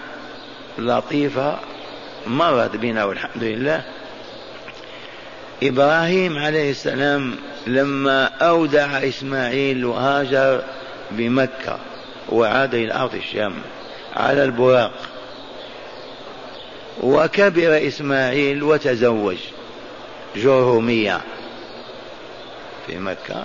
لطيفة 0.78 1.60
مرت 2.28 2.76
بنا 2.76 3.04
والحمد 3.04 3.44
لله. 3.44 3.84
إبراهيم 5.63 6.38
عليه 6.38 6.72
السلام 6.72 7.36
لما 7.68 8.24
أودع 8.26 8.86
إسماعيل 8.86 9.86
وهاجر 9.86 10.63
بمكة 11.12 11.80
وعاد 12.30 12.74
إلى 12.76 12.94
أرض 12.94 13.16
الشام 13.16 13.54
على 14.16 14.44
البراق 14.44 14.92
وكبر 17.04 17.88
إسماعيل 17.88 18.63
وتزوج 18.63 19.38
جرهومية 20.36 21.22
في 22.88 22.98
مكة. 22.98 23.44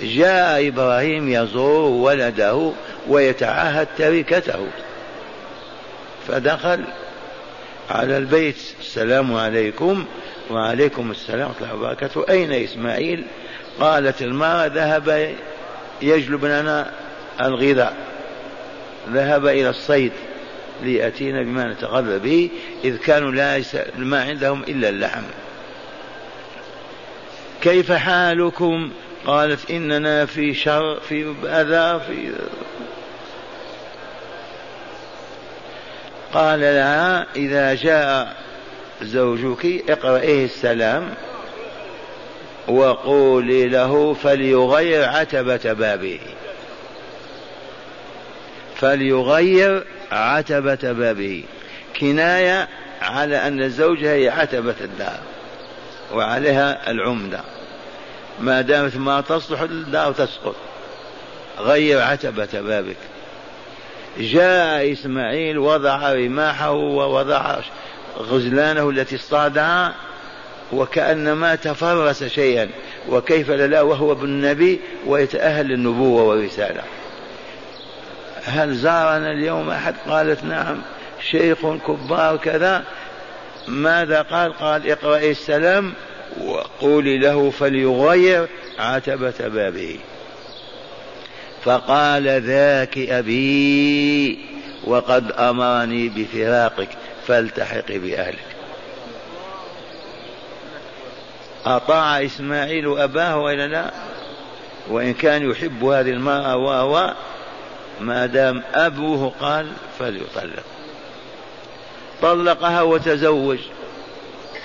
جاء 0.00 0.68
إبراهيم 0.68 1.28
يزور 1.28 1.90
ولده 1.90 2.72
ويتعاهد 3.08 3.88
تركته 3.98 4.66
فدخل 6.28 6.84
على 7.90 8.18
البيت. 8.18 8.56
السلام 8.80 9.34
عليكم. 9.34 10.04
وعليكم 10.50 11.10
السلام 11.10 11.48
ورحمة 11.48 11.72
الله 11.72 11.74
وبركاته. 11.74 12.24
أين 12.28 12.52
إسماعيل؟ 12.52 13.24
قالت 13.80 14.22
المرأة 14.22 14.66
ذهب 14.66 15.34
يجلب 16.02 16.44
لنا 16.44 16.90
الغذاء. 17.40 17.96
ذهب 19.10 19.46
إلى 19.46 19.70
الصيد 19.70 20.12
ليأتينا 20.82 21.42
بما 21.42 21.72
نتغذى 21.72 22.18
به 22.18 22.50
إذ 22.84 22.96
كانوا 22.96 23.32
لا 23.32 23.62
ما 23.96 24.22
عندهم 24.22 24.62
إلا 24.62 24.88
اللحم. 24.88 25.22
كيف 27.62 27.92
حالكم؟ 27.92 28.90
قالت 29.26 29.70
إننا 29.70 30.26
في 30.26 30.54
شر 30.54 31.00
في 31.08 31.34
أذى 31.44 32.00
في 32.06 32.32
قال 36.34 36.60
لها 36.60 37.26
إذا 37.36 37.74
جاء 37.74 38.36
زوجك 39.02 39.90
اقرأيه 39.90 40.44
السلام 40.44 41.14
وقولي 42.68 43.68
له 43.68 44.14
فليغير 44.14 45.08
عتبة 45.08 45.72
بابه. 45.72 46.20
فليغير 48.76 49.84
عتبة 50.12 50.92
بابه. 50.92 51.44
كناية 52.00 52.68
على 53.02 53.36
أن 53.36 53.62
الزوجة 53.62 54.12
هي 54.12 54.28
عتبة 54.28 54.74
الدار 54.80 55.20
وعليها 56.12 56.90
العمدة. 56.90 57.40
ما 58.40 58.60
دامت 58.60 58.96
ما 58.96 59.20
تصلح 59.20 59.60
الدار 59.60 60.12
تسقط. 60.12 60.56
غير 61.58 62.00
عتبة 62.00 62.48
بابك. 62.60 62.96
جاء 64.18 64.92
إسماعيل 64.92 65.58
وضع 65.58 66.12
رماحه 66.12 66.70
ووضع 66.72 67.56
غزلانه 68.18 68.90
التي 68.90 69.16
اصطادها 69.16 69.94
وكأنما 70.72 71.54
تفرس 71.54 72.24
شيئا 72.24 72.68
وكيف 73.08 73.50
لا 73.50 73.82
وهو 73.82 74.12
ابن 74.12 74.24
النبي 74.24 74.80
ويتأهل 75.06 75.66
للنبوة 75.66 76.22
والرسالة. 76.22 76.82
هل 78.44 78.74
زارنا 78.74 79.32
اليوم 79.32 79.70
أحد؟ 79.70 79.94
قالت 80.08 80.44
نعم. 80.44 80.82
شيخ 81.30 81.58
كبار 81.86 82.36
كذا. 82.36 82.84
ماذا 83.68 84.22
قال؟ 84.22 84.52
قال 84.52 84.90
اقرأي 84.90 85.30
السلام 85.30 85.92
وقولي 86.44 87.18
له 87.18 87.50
فليغير 87.50 88.46
عتبة 88.78 89.34
بابه. 89.40 89.98
فقال 91.64 92.42
ذاك 92.42 92.98
أبي 92.98 94.38
وقد 94.84 95.32
أمرني 95.32 96.08
بفراقك 96.08 96.88
فالتحقي 97.26 97.98
بأهلك. 97.98 98.44
أطاع 101.66 102.24
إسماعيل 102.24 102.98
أباه 102.98 103.38
وإلا 103.38 103.66
لا؟ 103.66 103.90
وإن 104.88 105.14
كان 105.14 105.50
يحب 105.50 105.84
هذه 105.84 106.10
المرأة 106.10 106.56
وهو 106.56 107.14
ما 108.00 108.26
دام 108.26 108.62
أبوه 108.74 109.32
قال 109.40 109.66
فليطلق. 109.98 110.64
طلقها 112.22 112.82
وتزوج. 112.82 113.58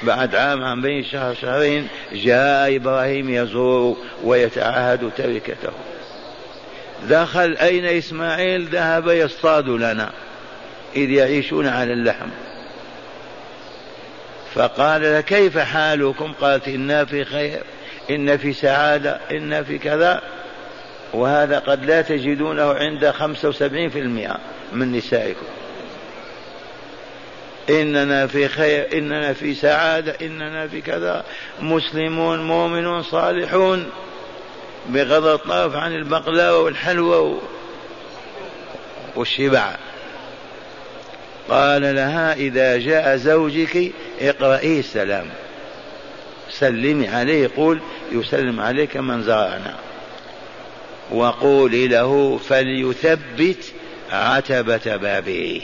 بعد 0.03 0.35
عام 0.35 0.63
عام 0.63 0.81
بين 0.81 1.03
شهر 1.03 1.33
شهرين 1.33 1.87
جاء 2.13 2.75
إبراهيم 2.75 3.29
يزور 3.29 3.97
ويتعهد 4.23 5.11
تركته. 5.17 5.71
دخل 7.03 7.57
أين 7.61 7.85
إسماعيل؟ 7.85 8.65
ذهب 8.65 9.07
يصطاد 9.07 9.69
لنا 9.69 10.11
إذ 10.95 11.09
يعيشون 11.09 11.67
على 11.67 11.93
اللحم. 11.93 12.29
فقال 14.53 15.19
كيف 15.19 15.57
حالكم؟ 15.57 16.33
قالت 16.41 16.67
إنا 16.67 17.05
في 17.05 17.25
خير 17.25 17.63
إن 18.09 18.37
في 18.37 18.53
سعادة 18.53 19.19
إن 19.31 19.63
في 19.63 19.77
كذا. 19.77 20.21
وهذا 21.13 21.59
قد 21.59 21.85
لا 21.85 22.01
تجدونه 22.01 22.73
عند 22.73 23.09
خمسة 23.09 23.49
وسبعين 23.49 23.89
في 23.89 23.99
المئة 23.99 24.37
من 24.73 24.91
نسائكم. 24.91 25.45
إننا 27.69 28.27
في 28.27 28.47
خير 28.47 28.87
إننا 28.93 29.33
في 29.33 29.53
سعادة 29.53 30.15
إننا 30.21 30.67
في 30.67 30.81
كذا. 30.81 31.23
مسلمون 31.61 32.47
مؤمنون 32.47 33.03
صالحون. 33.03 33.89
بغض 34.89 35.25
الطرف 35.25 35.75
عن 35.75 35.95
البقلاوة 35.95 36.63
والحلوى 36.63 37.39
والشبع. 39.15 39.75
قال 41.49 41.81
لها 41.95 42.33
إذا 42.33 42.77
جاء 42.77 43.17
زوجك 43.17 43.91
اقرأي 44.21 44.79
السلام. 44.79 45.29
سلمي 46.49 47.07
عليه 47.07 47.49
قول 47.57 47.79
يسلم 48.11 48.59
عليك 48.59 48.97
من 48.97 49.23
زارنا 49.23 49.75
وقولي 51.11 51.87
له 51.87 52.39
فليثبت 52.49 53.73
عتبة 54.11 54.95
بابه. 54.95 55.61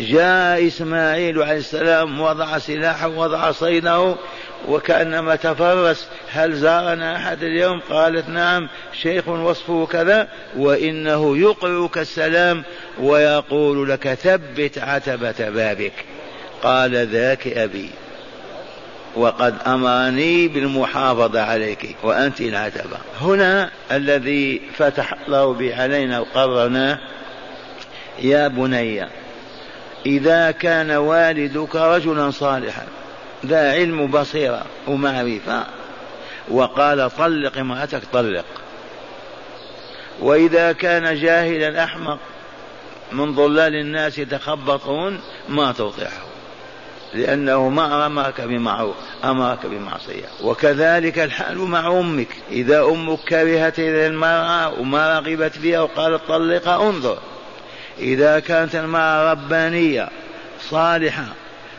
جاء 0.00 0.66
إسماعيل 0.66 1.42
عليه 1.42 1.58
السلام 1.58 2.20
وضع 2.20 2.58
سلاحه 2.58 3.08
وضع 3.08 3.52
صيده 3.52 4.16
وكأنما 4.68 5.36
تفرس 5.36 6.06
هل 6.30 6.52
زارنا 6.52 7.16
أحد 7.16 7.42
اليوم؟ 7.42 7.80
قالت 7.90 8.28
نعم 8.28 8.68
شيخ 9.02 9.28
وصفه 9.28 9.86
كذا 9.86 10.28
وإنه 10.56 11.38
يقرئك 11.38 11.98
السلام 11.98 12.62
ويقول 13.00 13.90
لك 13.90 14.14
ثبت 14.14 14.78
عتبة 14.78 15.50
بابك. 15.50 15.92
قال 16.62 17.06
ذاك 17.06 17.46
أبي 17.48 17.90
وقد 19.16 19.54
أمرني 19.66 20.48
بالمحافظة 20.48 21.42
عليك 21.42 21.96
وأنت 22.02 22.40
العتبة. 22.40 22.96
هنا 23.20 23.70
الذي 23.92 24.60
فتح 24.78 25.14
الله 25.26 25.52
به 25.52 25.82
علينا 25.82 26.20
وقررناه 26.20 26.98
يا 28.22 28.48
بني 28.48 29.06
إذا 30.06 30.50
كان 30.50 30.90
والدك 30.90 31.76
رجلا 31.76 32.30
صالحا 32.30 32.86
ذا 33.46 33.72
علم 33.72 34.06
بصيرة 34.06 34.64
ومعرفة 34.86 35.66
وقال 36.48 37.10
طلق 37.16 37.58
امرأتك 37.58 38.02
طلق. 38.12 38.44
وإذا 40.20 40.72
كان 40.72 41.20
جاهلا 41.20 41.84
أحمق 41.84 42.18
من 43.12 43.34
ضلال 43.34 43.74
الناس 43.74 44.18
يتخبطون 44.18 45.20
ما 45.48 45.72
تطيعه 45.72 46.30
لأنه 47.14 47.68
ما 47.68 48.06
أمرك 48.06 48.40
بمعروف 48.40 48.96
أمرك 49.24 49.66
بمعصية. 49.66 50.26
وكذلك 50.42 51.18
الحال 51.18 51.58
مع 51.58 51.86
أمك. 52.00 52.28
إذا 52.50 52.82
أمك 52.84 53.18
كرهت 53.18 53.78
إلى 53.78 54.06
المرأة 54.06 54.80
وما 54.80 55.18
رغبت 55.18 55.58
فيها 55.58 55.80
وقالت 55.80 56.22
طلقها 56.28 56.88
انظر. 56.88 57.18
إذا 57.98 58.38
كانت 58.40 58.74
المرأة 58.74 59.30
ربانية 59.32 60.08
صالحة 60.60 61.24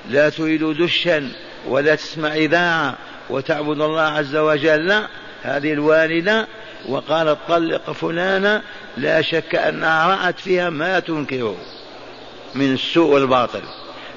لا 0.09 0.29
تريد 0.29 0.63
دشا 0.63 1.31
ولا 1.67 1.95
تسمع 1.95 2.35
إذاعة 2.35 2.95
وتعبد 3.29 3.81
الله 3.81 4.01
عز 4.01 4.35
وجل 4.35 5.03
هذه 5.43 5.73
الوالدة 5.73 6.47
وقالت 6.89 7.37
طلق 7.47 7.91
فلانة 7.91 8.61
لا 8.97 9.21
شك 9.21 9.55
أنها 9.55 10.07
رأت 10.07 10.39
فيها 10.39 10.69
ما 10.69 10.99
تنكره 10.99 11.57
من 12.55 12.73
السوء 12.73 13.13
والباطل. 13.13 13.61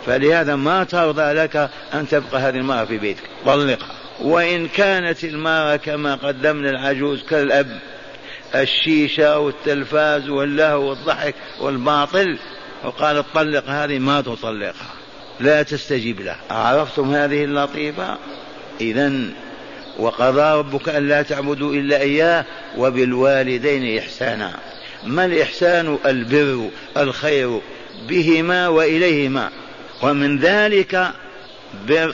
فلهذا 0.07 0.57
ما 0.57 0.85
ترضى 0.85 1.33
لك 1.33 1.71
أن 1.95 2.09
تبقى 2.09 2.41
هذه 2.41 2.57
المرأة 2.57 2.85
في 2.85 2.99
بيتك. 2.99 3.23
طلقها. 3.47 3.95
وإن 4.21 4.69
كانت 4.69 5.25
المرأة 5.25 5.77
كما 5.77 6.15
قدمنا 6.15 6.71
العجوز 6.71 7.23
كالأب 7.23 7.79
الشيشة 8.55 9.39
والتلفاز 9.39 10.29
واللهو 10.29 10.89
والضحك 10.89 11.35
والباطل 11.61 12.39
وقال 12.85 13.25
طلق 13.35 13.65
هذه 13.69 13.99
ما 13.99 14.21
تطلقها. 14.21 15.04
لا 15.41 15.63
تستجيب 15.63 16.21
له. 16.21 16.37
عرفتم 16.51 17.15
هذه 17.15 17.45
اللطيفة؟ 17.45 18.19
إذا 18.81 19.13
وقضى 19.99 20.59
ربك 20.59 20.89
ألا 20.89 21.23
تعبدوا 21.23 21.75
إلا 21.75 22.01
إياه 22.01 22.45
وبالوالدين 22.77 23.99
إحسانا. 23.99 24.57
ما 25.05 25.25
الإحسان؟ 25.25 25.99
البر 26.07 26.69
الخير 26.97 27.61
بهما 28.09 28.69
وإليهما. 28.69 29.51
ومن 30.03 30.39
ذلك 30.39 31.11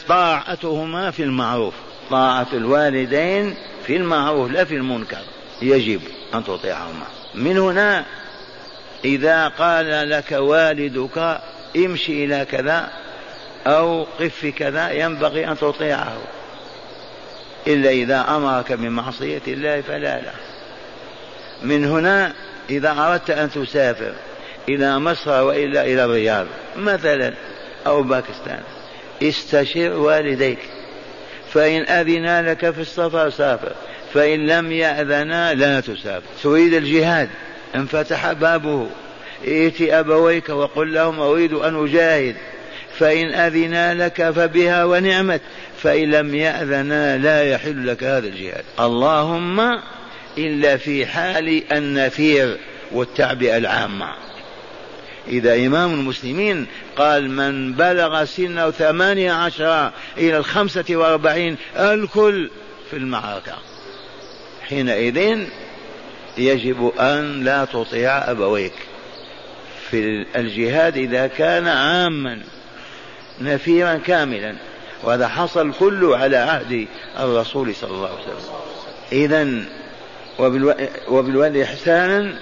طاعتهما 0.08 1.10
في 1.10 1.22
المعروف. 1.22 1.74
طاعة 2.10 2.46
الوالدين 2.52 3.54
في 3.86 3.96
المعروف 3.96 4.50
لا 4.50 4.64
في 4.64 4.76
المنكر. 4.76 5.22
يجب 5.62 6.00
أن 6.34 6.44
تطيعهما. 6.44 7.06
من 7.34 7.58
هنا 7.58 8.04
إذا 9.04 9.48
قال 9.48 10.10
لك 10.10 10.32
والدك 10.32 11.40
امشي 11.76 12.24
إلى 12.24 12.46
كذا 12.50 12.90
أو 13.66 14.02
قف 14.02 14.34
في 14.34 14.52
كذا 14.52 14.90
ينبغي 14.90 15.48
أن 15.48 15.58
تطيعه. 15.58 16.18
إلا 17.66 17.90
إذا 17.90 18.24
أمرك 18.28 18.72
بمعصية 18.72 19.42
الله 19.48 19.80
فلا 19.80 20.20
لا 20.20 20.32
من 21.62 21.84
هنا 21.84 22.32
إذا 22.70 22.90
أردت 22.98 23.30
أن 23.30 23.50
تسافر 23.50 24.12
إلى 24.68 24.98
مصر 24.98 25.42
وإلا 25.42 25.84
إلى 25.84 26.04
الرياض 26.04 26.46
مثلا 26.76 27.32
أو 27.86 28.02
باكستان 28.02 28.60
استشر 29.22 29.92
والديك. 29.92 30.58
فإن 31.52 31.82
أذنا 31.82 32.50
لك 32.50 32.70
في 32.70 32.80
السفر 32.80 33.30
سافر 33.30 33.72
فإن 34.14 34.46
لم 34.46 34.72
يأذنا 34.72 35.54
لا 35.54 35.80
تسافر. 35.80 36.22
تريد 36.42 36.74
الجهاد 36.74 37.28
انفتح 37.74 38.32
بابه. 38.32 38.86
ائت 39.44 39.82
أبويك 39.82 40.48
وقل 40.48 40.94
لهم 40.94 41.20
أريد 41.20 41.52
أن 41.52 41.84
أجاهد. 41.84 42.36
فإن 43.00 43.34
أذنا 43.34 44.06
لك 44.06 44.30
فبها 44.30 44.84
ونعمت 44.84 45.40
فإن 45.82 46.10
لم 46.10 46.34
يأذنا 46.34 47.18
لا 47.18 47.44
يحل 47.44 47.86
لك 47.86 48.04
هذا 48.04 48.26
الجهاد. 48.26 48.64
اللهم 48.80 49.80
إلا 50.38 50.76
في 50.76 51.06
حال 51.06 51.72
النفير 51.72 52.58
والتعبئة 52.92 53.56
العامة. 53.56 54.12
إذا 55.28 55.66
إمام 55.66 55.94
المسلمين 55.94 56.66
قال 56.96 57.30
من 57.30 57.72
بلغ 57.72 58.24
سنه 58.24 58.70
ثمانية 58.70 59.32
عشر 59.32 59.92
إلى 60.18 60.36
الخمسة 60.36 60.84
وأربعين 60.90 61.56
الكل 61.76 62.50
في 62.90 62.96
المعركة. 62.96 63.58
حينئذ 64.68 65.46
يجب 66.38 66.92
أن 67.00 67.44
لا 67.44 67.64
تطيع 67.64 68.30
أبويك 68.30 68.72
في 69.90 70.26
الجهاد 70.36 70.96
إذا 70.96 71.26
كان 71.26 71.68
عاما. 71.68 72.40
نفيرا 73.40 73.96
كاملا 73.96 74.54
وهذا 75.02 75.28
حصل 75.28 75.72
كله 75.72 76.16
على 76.16 76.36
عهد 76.36 76.86
الرسول 77.20 77.74
صلى 77.74 77.90
الله 77.90 78.08
عليه 78.08 78.18
وسلم. 78.18 78.54
إذا 79.12 79.64
وبالوالد 81.08 81.56
إحسانا 81.56 82.34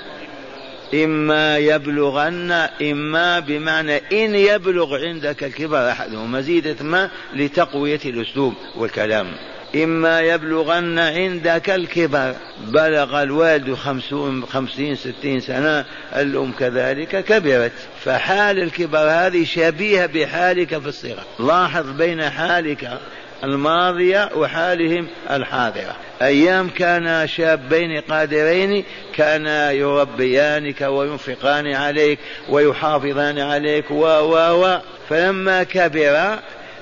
إما 0.94 1.58
يبلغن 1.58 2.50
إما 2.82 3.38
بمعنى 3.38 3.96
إن 3.96 4.34
يبلغ 4.34 4.96
عندك 4.96 5.44
الكبر 5.44 5.90
أحدهما 5.90 6.38
مزيدة 6.38 6.76
ما 6.80 7.10
لتقوية 7.34 8.00
الأسلوب 8.04 8.54
والكلام. 8.76 9.26
إما 9.74 10.20
يبلغن 10.20 10.98
عندك 10.98 11.70
الكبر. 11.70 12.34
بلغ 12.66 13.22
الوالد 13.22 13.74
خمسون 13.74 14.46
خمسين 14.46 14.96
ستين 14.96 15.40
سنة 15.40 15.84
الأم 16.16 16.52
كذلك 16.52 17.24
كبرت. 17.24 17.72
فحال 18.04 18.62
الكبر 18.62 18.98
هذه 18.98 19.44
شبيهة 19.44 20.06
بحالك 20.06 20.78
في 20.78 20.88
الصغر. 20.88 21.24
لاحظ 21.38 21.90
بين 21.90 22.30
حالك 22.30 22.98
الماضية 23.44 24.30
وحالهم 24.36 25.06
الحاضرة. 25.30 25.96
أيام 26.22 26.68
كان 26.68 27.26
شابين 27.26 28.00
قادرين 28.00 28.84
كانا 29.14 29.72
يربيانك 29.72 30.80
وينفقان 30.80 31.66
عليك 31.74 32.18
ويحافظان 32.48 33.38
عليك 33.38 33.90
و 33.90 34.04
و 34.04 34.64
و. 34.64 34.78
فلما 35.08 35.62
كبر 35.62 36.38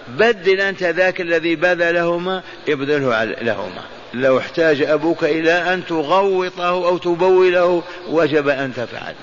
بدل 0.09 0.61
أنت 0.61 0.83
ذاك 0.83 1.21
الذي 1.21 1.57
بذلهما 1.57 2.43
ابذله 2.69 3.25
لهما. 3.25 3.83
لو 4.15 4.39
احتاج 4.39 4.83
أبوك 4.83 5.25
إلى 5.25 5.53
أن 5.53 5.87
تغوطه 5.87 6.69
أو 6.69 6.99
تبوله 6.99 7.83
وجب 8.09 8.49
أن 8.49 8.75
تفعل. 8.75 9.15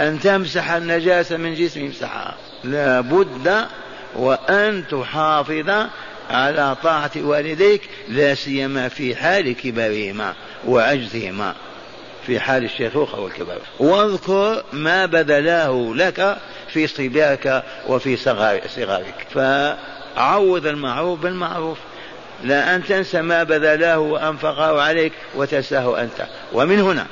أن 0.00 0.20
تمسح 0.20 0.70
النجاسة 0.70 1.36
من 1.36 1.54
جسم 1.54 1.80
امسحها. 1.80 2.36
لا 2.64 3.00
بد 3.00 3.66
وأن 4.16 4.84
تحافظ 4.90 5.86
على 6.30 6.76
طاعة 6.82 7.10
والديك 7.16 7.82
لا 8.08 8.34
سيما 8.34 8.88
في 8.88 9.16
حال 9.16 9.56
كبرهما 9.56 10.34
وعجزهما. 10.66 11.54
في 12.26 12.40
حال 12.40 12.64
الشيخوخة 12.64 13.20
والكبر 13.20 13.58
واذكر 13.78 14.64
ما 14.72 15.06
بذلاه 15.06 15.92
لك 15.96 16.36
في 16.68 16.86
صبيك 16.86 17.62
وفي 17.88 18.16
صغارك. 18.16 18.64
فعوض 20.16 20.66
المعروف 20.66 21.20
بالمعروف. 21.20 21.78
لا 22.44 22.76
أن 22.76 22.84
تنسى 22.84 23.22
ما 23.22 23.42
بذلاه 23.42 23.98
وأنفقه 23.98 24.82
عليك 24.82 25.12
وتنساه 25.34 26.00
أنت. 26.00 26.26
ومن 26.52 26.80
هنا 26.80 27.06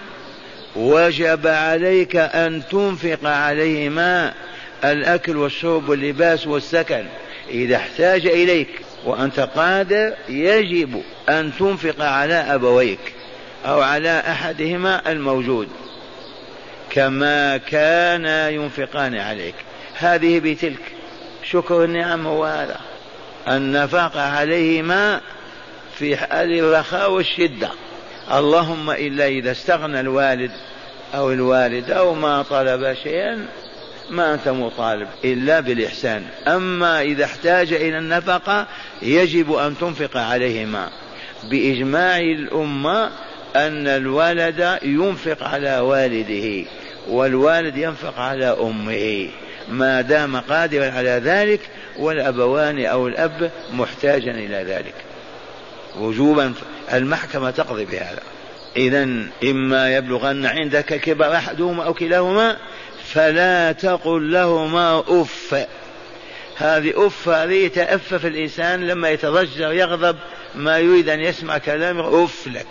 وجب 0.77 1.47
عليك 1.47 2.17
أن 2.17 2.63
تنفق 2.71 3.19
عليهما 3.29 4.33
الأكل 4.85 5.37
والشرب 5.37 5.89
واللباس 5.89 6.47
والسكن. 6.47 7.05
إذا 7.51 7.77
احتاج 7.77 8.27
إليك 8.27 8.69
وأنت 9.05 9.41
قادر 9.41 10.13
يجب 10.29 11.03
أن 11.29 11.53
تنفق 11.59 12.05
على 12.05 12.35
أبويك 12.35 13.15
أو 13.67 13.81
على 13.81 14.19
أحدهما 14.19 15.13
الموجود 15.13 15.69
كما 16.91 17.57
كان 17.57 18.53
ينفقان 18.55 19.15
عليك. 19.15 19.55
هذه 19.95 20.41
بتلك. 20.41 20.93
شكر 21.45 21.85
النعم 21.85 22.27
هو 22.27 22.45
هذا 22.45 22.81
النفاق 23.49 24.17
عليهما 24.17 25.21
في 25.99 26.17
حال 26.17 26.59
الرخاء 26.59 27.11
والشدة. 27.13 27.69
اللهم 28.33 28.91
إلا 28.91 29.27
إذا 29.27 29.51
استغنى 29.51 30.01
الوالد 30.01 30.51
أو 31.15 31.33
الوالد 31.33 31.91
أو 31.91 32.15
ما 32.15 32.43
طلب 32.43 32.95
شيئا 33.03 33.47
ما 34.11 34.35
أنت 34.35 34.49
مطالب 34.49 35.09
إلا 35.25 35.61
بالإحسان. 35.61 36.25
أما 36.47 37.03
إذا 37.03 37.25
احتاج 37.25 37.73
إلى 37.73 37.99
النفقة 37.99 38.67
يجب 39.03 39.53
أن 39.55 39.79
تنفق 39.79 40.17
عليهما. 40.17 40.91
بإجماع 41.45 42.19
الأمة 42.19 43.11
أن 43.57 43.89
الولد 43.89 44.79
ينفق 44.83 45.43
على 45.43 45.79
والده 45.79 46.69
والوالد 47.09 47.77
ينفق 47.77 48.19
على 48.19 48.57
أمه. 48.61 49.29
ما 49.69 50.01
دام 50.01 50.37
قادرا 50.37 50.91
على 50.91 51.21
ذلك 51.25 51.61
والأبوان 51.99 52.85
أو 52.85 53.09
الأب 53.09 53.51
محتاجا 53.73 54.31
إلى 54.31 54.65
ذلك. 54.69 54.95
وجوبا 55.99 56.55
المحكمة 56.93 57.51
تقضي 57.51 57.85
بهذا. 57.85 58.23
إذا 58.77 59.03
إما 59.45 59.97
يبلغن 59.97 60.47
عندك 60.47 60.85
كبر 61.01 61.37
أحدهما 61.37 61.85
أو 61.85 61.95
كلاهما 61.95 62.57
فلا 63.05 63.73
تقل 63.73 64.33
لهما 64.33 65.05
أف. 65.09 65.67
هذه 66.57 67.07
أف 67.07 67.29
هذه 67.29 67.55
يتأفف 67.55 68.27
الإنسان 68.27 68.87
لما 68.87 69.11
يتضجر 69.11 69.73
يغضب 69.73 70.17
ما 70.55 70.79
يريد 70.79 71.09
أن 71.09 71.21
يسمع 71.21 71.59
كلامه 71.59 72.25
أف 72.25 72.47
لك. 72.47 72.67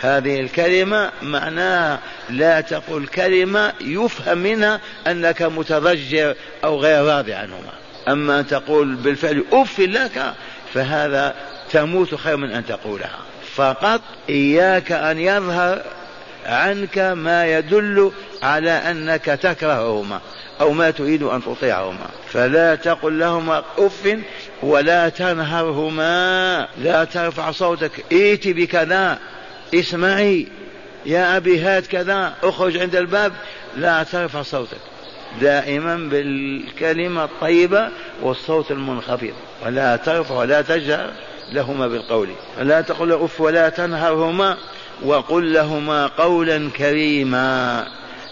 هذه 0.00 0.40
الكلمة 0.40 1.10
معناها 1.22 2.00
لا 2.30 2.60
تقل 2.60 3.06
كلمة 3.06 3.72
يفهم 3.80 4.38
منها 4.38 4.80
أنك 5.06 5.42
متضجر 5.42 6.34
أو 6.64 6.80
غير 6.80 7.04
راضي 7.04 7.34
عنهما. 7.34 7.72
أما 8.12 8.40
أن 8.40 8.46
تقول 8.46 8.94
بالفعل 8.94 9.44
أف 9.52 9.80
لك 9.80 10.34
فهذا 10.74 11.34
تموت 11.70 12.14
خير 12.14 12.36
من 12.36 12.50
أن 12.50 12.66
تقولها. 12.66 13.18
فقط 13.54 14.00
إياك 14.28 14.92
أن 14.92 15.18
يظهر 15.18 15.82
عنك 16.46 16.98
ما 16.98 17.46
يدل 17.46 18.12
على 18.42 18.70
أنك 18.70 19.24
تكرههما 19.24 20.20
أو 20.60 20.72
ما 20.72 20.90
تريد 20.90 21.22
أن 21.22 21.42
تطيعهما. 21.42 22.06
فلا 22.32 22.74
تقل 22.74 23.18
لهما 23.18 23.62
أف 23.78 24.18
ولا 24.62 25.08
تنهرهما. 25.08 26.68
لا 26.78 27.04
ترفع 27.04 27.50
صوتك. 27.50 28.04
ائت 28.12 28.48
بكذا. 28.48 29.18
اسمعي. 29.74 30.48
يا 31.06 31.36
أبي 31.36 31.60
هات 31.60 31.86
كذا. 31.86 32.34
اخرج 32.42 32.76
عند 32.76 32.96
الباب. 32.96 33.32
لا 33.76 34.02
ترفع 34.02 34.42
صوتك. 34.42 34.78
دائما 35.40 35.96
بالكلمة 35.96 37.24
الطيبة 37.24 37.88
والصوت 38.22 38.70
المنخفض. 38.70 39.32
ولا 39.66 39.96
ترفع 39.96 40.34
ولا 40.34 40.62
تجهر 40.62 41.10
لهما 41.52 41.88
بالقول. 41.88 42.28
فلا 42.56 42.80
تقل 42.80 43.12
أف 43.12 43.40
ولا 43.40 43.68
تنهرهما 43.68 44.56
وقل 45.02 45.52
لهما 45.52 46.06
قولا 46.06 46.70
كريما 46.70 47.86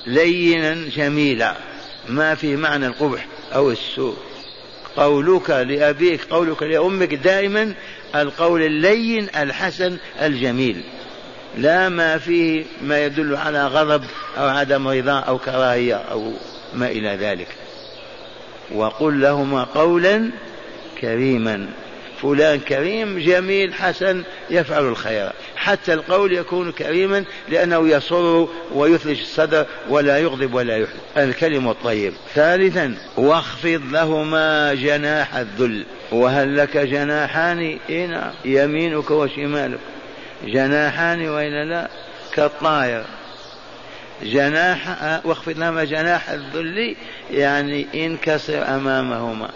لينا 0.07 0.75
جميلا. 0.97 1.55
ما 2.09 2.35
في 2.35 2.57
معنى 2.57 2.87
القبح 2.87 3.27
أو 3.55 3.71
السوء. 3.71 4.17
قولك 4.97 5.51
لأبيك 5.51 6.25
قولك 6.25 6.63
لأمك 6.63 7.15
دائما 7.15 7.75
القول 8.15 8.63
اللين 8.63 9.29
الحسن 9.37 9.97
الجميل. 10.23 10.83
لا 11.59 11.89
ما 11.89 12.19
فيه 12.19 12.65
ما 12.83 13.05
يدل 13.05 13.37
على 13.37 13.67
غضب 13.67 14.05
أو 14.39 14.49
عدم 14.49 14.89
رضا 14.89 15.19
أو 15.19 15.39
كراهية 15.39 15.95
أو 15.95 16.33
ما 16.75 16.87
إلى 16.87 17.09
ذلك. 17.09 17.49
وقل 18.75 19.21
لهما 19.21 19.65
قولا 19.65 20.31
كريما. 21.01 21.69
فلان 22.23 22.61
كريم 22.61 23.19
جميل 23.19 23.75
حسن 23.75 24.23
يفعل 24.51 24.89
الخير. 24.89 25.31
حتى 25.57 25.93
القول 25.93 26.33
يكون 26.33 26.73
كريما 26.73 27.25
لأنه 27.49 27.89
يسر 27.89 28.49
ويثلج 28.75 29.21
الصدر 29.21 29.67
ولا 29.89 30.19
يغضب 30.19 30.55
ولا 30.55 30.77
يحزن. 30.77 30.99
الكلم 31.17 31.69
الطيب. 31.69 32.13
ثالثا 32.35 32.95
واخفض 33.17 33.83
لهما 33.91 34.75
جناح 34.75 35.37
الذل. 35.37 35.85
وهل 36.13 36.57
لك 36.57 36.77
جناحان؟ 36.77 37.79
إيه 37.89 38.33
يمينك 38.45 39.11
وشمالك. 39.11 39.79
جناحان 40.45 41.29
وإلا 41.29 41.65
لا؟ 41.65 41.89
كالطائر. 42.35 43.05
جناح 44.23 44.97
واخفض 45.25 45.59
لهما 45.59 45.85
جناح 45.85 46.31
الذل 46.31 46.97
يعني 47.31 47.87
انكسر 47.95 48.69
أمامهما. 48.69 49.51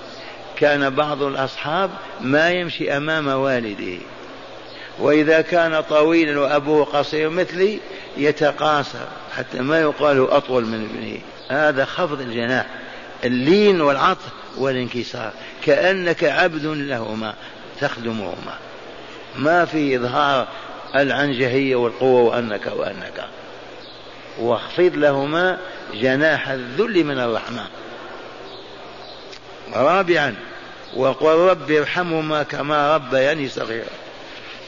كان 0.57 0.91
بعض 0.91 1.23
الأصحاب 1.23 1.91
ما 2.21 2.51
يمشي 2.51 2.97
أمام 2.97 3.29
والده. 3.29 3.99
وإذا 4.99 5.41
كان 5.41 5.81
طويلا 5.81 6.41
وأبوه 6.41 6.85
قصير 6.85 7.31
مثلي 7.31 7.79
يتقاصر 8.17 9.07
حتى 9.37 9.61
ما 9.61 9.81
يقال 9.81 10.31
أطول 10.31 10.65
من 10.65 10.89
ابنه. 10.91 11.19
هذا 11.49 11.85
خفض 11.85 12.21
الجناح 12.21 12.67
اللين 13.25 13.81
والعطف 13.81 14.29
والانكسار. 14.59 15.33
كأنك 15.65 16.25
عبد 16.25 16.65
لهما 16.65 17.35
تخدمهما. 17.81 18.59
ما 19.37 19.65
في 19.65 19.97
إظهار 19.97 20.49
العنجهية 20.97 21.77
والقوة 21.77 22.21
وأنك 22.21 22.73
وأنك. 22.77 23.25
واخفض 24.41 24.93
لهما 24.95 25.59
جناح 25.95 26.49
الذل 26.49 27.05
من 27.05 27.19
الرحمة. 27.19 27.67
رابعا 29.75 30.35
وقل 30.97 31.35
رب 31.35 31.71
ارحمهما 31.71 32.43
كما 32.43 32.95
ربياني 32.95 33.49
صغيرا. 33.49 33.87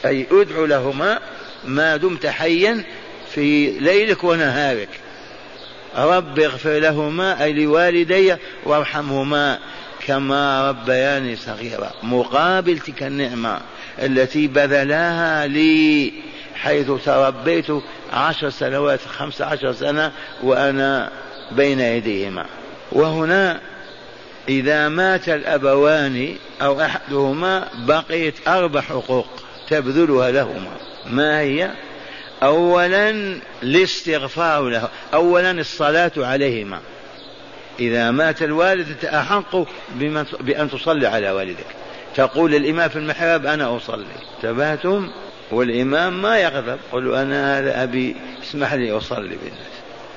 أي 0.05 0.27
ادع 0.31 0.59
لهما 0.59 1.19
ما 1.65 1.97
دمت 1.97 2.25
حيا 2.25 2.83
في 3.33 3.79
ليلك 3.79 4.23
ونهارك. 4.23 4.89
رب 5.97 6.39
اغفر 6.39 6.79
لهما 6.79 7.43
أي 7.43 7.53
لوالدي 7.53 8.35
وارحمهما 8.63 9.59
كما 10.07 10.69
ربياني 10.69 11.35
صغيرا. 11.35 11.91
مقابل 12.03 12.79
تلك 12.79 13.03
النعمة 13.03 13.59
التي 13.99 14.47
بذلاها 14.47 15.47
لي 15.47 16.13
حيث 16.55 16.91
تربيت 17.05 17.67
عشر 18.13 18.49
سنوات 18.49 18.99
خمس 19.17 19.41
عشر 19.41 19.73
سنة 19.73 20.11
وأنا 20.43 21.09
بين 21.51 21.79
يديهما. 21.79 22.45
وهنا 22.91 23.59
إذا 24.49 24.89
مات 24.89 25.29
الأبوان 25.29 26.35
أو 26.61 26.81
أحدهما 26.81 27.67
بقيت 27.87 28.47
أربع 28.47 28.81
حقوق 28.81 29.27
تبذلها 29.69 30.31
لهما. 30.31 30.71
ما 31.09 31.39
هي؟ 31.39 31.71
أولا 32.43 33.37
الاستغفار 33.63 34.69
له 34.69 34.89
أولا 35.13 35.51
الصلاة 35.51 36.11
عليهما. 36.17 36.79
إذا 37.79 38.11
مات 38.11 38.41
الوالد 38.43 39.05
أحق 39.05 39.55
بأن 40.39 40.69
تصلي 40.71 41.07
على 41.07 41.31
والدك. 41.31 41.65
تقول 42.15 42.55
الإمام 42.55 42.89
في 42.89 42.95
المحراب 42.95 43.45
أنا 43.45 43.77
أصلي. 43.77 44.05
تبهتم 44.41 45.11
والإمام 45.53 46.21
ما 46.21 46.37
يغضب. 46.37 46.77
قل 46.91 47.15
أنا 47.15 47.59
هذا 47.59 47.83
أبي 47.83 48.15
اسمح 48.43 48.73
لي 48.73 48.91
أصلي 48.91 49.35
بالناس. 49.35 49.73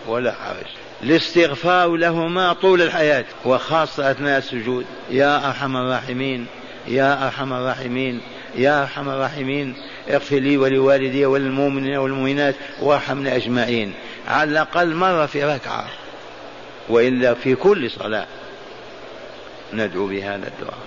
ولا 0.07 0.33
حرج 0.33 0.67
الاستغفار 1.03 1.97
لهما 1.97 2.53
طول 2.53 2.83
الحياة. 2.83 3.25
وخاصة 3.45 4.11
أثناء 4.11 4.39
السجود. 4.39 4.87
يا 5.11 5.49
أرحم 5.49 5.77
الراحمين 5.77 6.47
يا 6.89 7.27
أرحم 7.27 7.53
الراحمين 7.53 8.21
يا 8.55 8.83
أرحم 8.83 9.09
الراحمين. 9.09 9.77
اغفر 10.11 10.37
لي 10.37 10.57
ولوالدي 10.57 11.27
وللمؤمنين 11.27 11.97
والمؤمنات 11.97 12.55
وارحمنا 12.81 13.37
أجمعين. 13.37 13.95
على 14.29 14.51
الأقل 14.51 14.95
مرة 14.95 15.27
في 15.27 15.45
ركعة. 15.45 15.87
وإلا 16.89 17.35
في 17.35 17.55
كل 17.55 17.91
صلاة. 17.91 18.27
ندعو 19.73 20.07
بهذا 20.07 20.49
الدعاء. 20.49 20.79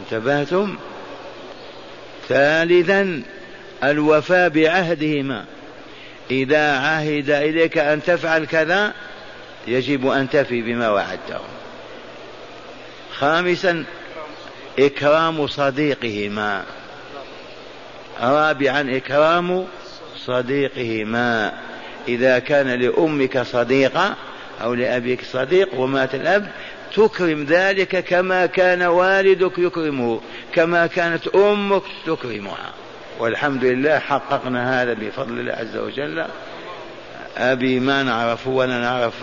انتبهتم؟ 0.00 0.76
ثالثا 2.28 3.22
الوفاء 3.84 4.48
بعهدهما. 4.48 5.44
إذا 6.30 6.78
عهد 6.78 7.30
إليك 7.30 7.78
أن 7.78 8.02
تفعل 8.02 8.44
كذا 8.44 8.92
يجب 9.66 10.06
أن 10.06 10.30
تفي 10.30 10.62
بما 10.62 10.90
وعدته. 10.90 11.40
خامسا 13.12 13.84
إكرام 14.78 15.46
صديقهما. 15.46 16.64
رابعا 18.20 18.96
إكرام 18.96 19.66
صديقهما. 20.16 21.52
إذا 22.08 22.38
كان 22.38 22.68
لأمك 22.68 23.42
صديقة 23.42 24.14
أو 24.62 24.74
لأبيك 24.74 25.24
صديق 25.32 25.74
ومات 25.74 26.14
الأب 26.14 26.50
تكرم 26.94 27.44
ذلك 27.44 28.04
كما 28.04 28.46
كان 28.46 28.82
والدك 28.82 29.58
يكرمه 29.58 30.20
كما 30.54 30.86
كانت 30.86 31.26
أمك 31.26 31.82
تكرمها. 32.06 32.72
والحمد 33.18 33.64
لله 33.64 33.98
حققنا 33.98 34.82
هذا 34.82 34.92
بفضل 34.92 35.40
الله 35.40 35.52
عز 35.52 35.76
وجل. 35.76 36.26
أبي 37.36 37.80
ما 37.80 38.02
نعرفه 38.02 38.50
ولا 38.50 38.78
نعرف 38.78 39.14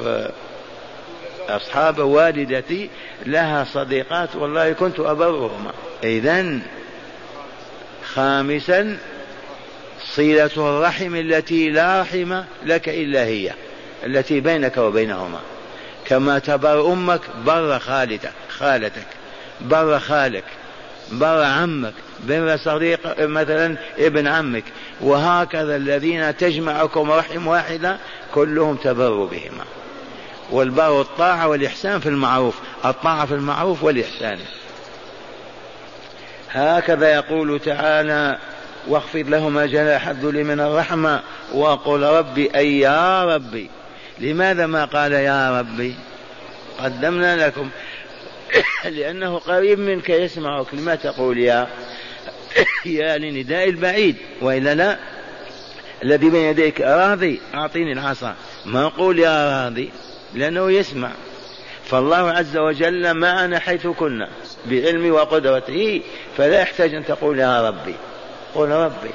أصحاب 1.49 1.99
والدتي 1.99 2.89
لها 3.25 3.63
صديقات 3.63 4.36
والله 4.36 4.71
كنت 4.73 4.99
أبرهما. 4.99 5.71
إذا 6.03 6.60
خامسا 8.13 8.97
صلة 10.15 10.51
الرحم 10.58 11.15
التي 11.15 11.69
لا 11.69 12.01
رحم 12.01 12.41
لك 12.65 12.89
إلا 12.89 13.23
هي 13.25 13.51
التي 14.05 14.39
بينك 14.39 14.77
وبينهما. 14.77 15.39
كما 16.05 16.39
تبر 16.39 16.93
أمك 16.93 17.21
بر 17.45 17.79
خالتك 17.79 18.34
خالتك 18.49 19.08
بر 19.62 19.99
خالك 19.99 20.43
بر 21.12 21.43
عمك. 21.43 21.93
بر 22.27 22.57
صديق 22.57 22.99
مثلا 23.19 23.77
ابن 23.97 24.27
عمك. 24.27 24.63
وهكذا 25.01 25.75
الذين 25.75 26.38
تجمعكم 26.38 27.11
رحم 27.11 27.47
واحدة 27.47 27.97
كلهم 28.33 28.75
تبر 28.75 29.25
بهما. 29.25 29.63
والبر 30.51 31.01
الطاعة 31.01 31.47
والإحسان 31.47 31.99
في 31.99 32.09
المعروف. 32.09 32.55
الطاعة 32.85 33.25
في 33.25 33.33
المعروف 33.33 33.83
والإحسان. 33.83 34.39
هكذا 36.51 37.13
يقول 37.13 37.59
تعالى 37.59 38.38
واخفض 38.88 39.29
لهما 39.29 39.65
جناح 39.65 40.07
الذل 40.07 40.43
من 40.43 40.59
الرحمة 40.59 41.21
وقل 41.53 42.03
ربي 42.03 42.55
أي 42.55 42.79
يا 42.79 43.35
ربي. 43.35 43.69
لماذا 44.19 44.65
ما 44.65 44.85
قال 44.85 45.11
يا 45.11 45.59
ربي؟ 45.59 45.95
قدمنا 46.79 47.47
لكم. 47.47 47.69
لأنه 48.97 49.38
قريب 49.38 49.79
منك 49.79 50.09
يسمعك 50.09 50.73
لما 50.73 50.95
تقول 50.95 51.38
يا. 51.38 51.67
يا 52.85 53.17
لنداء 53.17 53.69
البعيد. 53.69 54.15
وإلا 54.41 54.75
لا 54.75 54.97
الذي 56.03 56.29
بين 56.29 56.41
يديك 56.41 56.81
راضي 56.81 57.41
أعطيني 57.53 57.93
العصا. 57.93 58.35
ما 58.65 58.87
قول 58.87 59.19
يا 59.19 59.63
راضي؟ 59.63 59.91
لأنه 60.33 60.71
يسمع. 60.71 61.11
فالله 61.85 62.31
عز 62.31 62.57
وجل 62.57 63.13
معنا 63.13 63.59
حيث 63.59 63.87
كنا 63.87 64.29
بعلمه 64.65 65.11
وقدرته 65.11 66.01
فلا 66.37 66.61
يحتاج 66.61 66.93
أن 66.93 67.05
تقول 67.05 67.39
يا 67.39 67.67
ربي. 67.67 67.95
قل 68.55 68.69
ربي. 68.69 69.11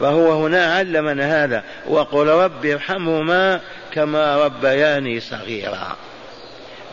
فهو 0.00 0.44
هنا 0.44 0.74
علمنا 0.74 1.44
هذا. 1.44 1.64
وقل 1.86 2.26
ربي 2.26 2.74
ارحمهما 2.74 3.60
كما 3.92 4.44
ربياني 4.44 5.20
صغيرا. 5.20 5.96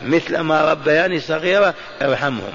مثل 0.02 0.38
ما 0.38 0.72
ربياني 0.72 1.20
صغيرا 1.20 1.74
ارحمهم. 2.02 2.52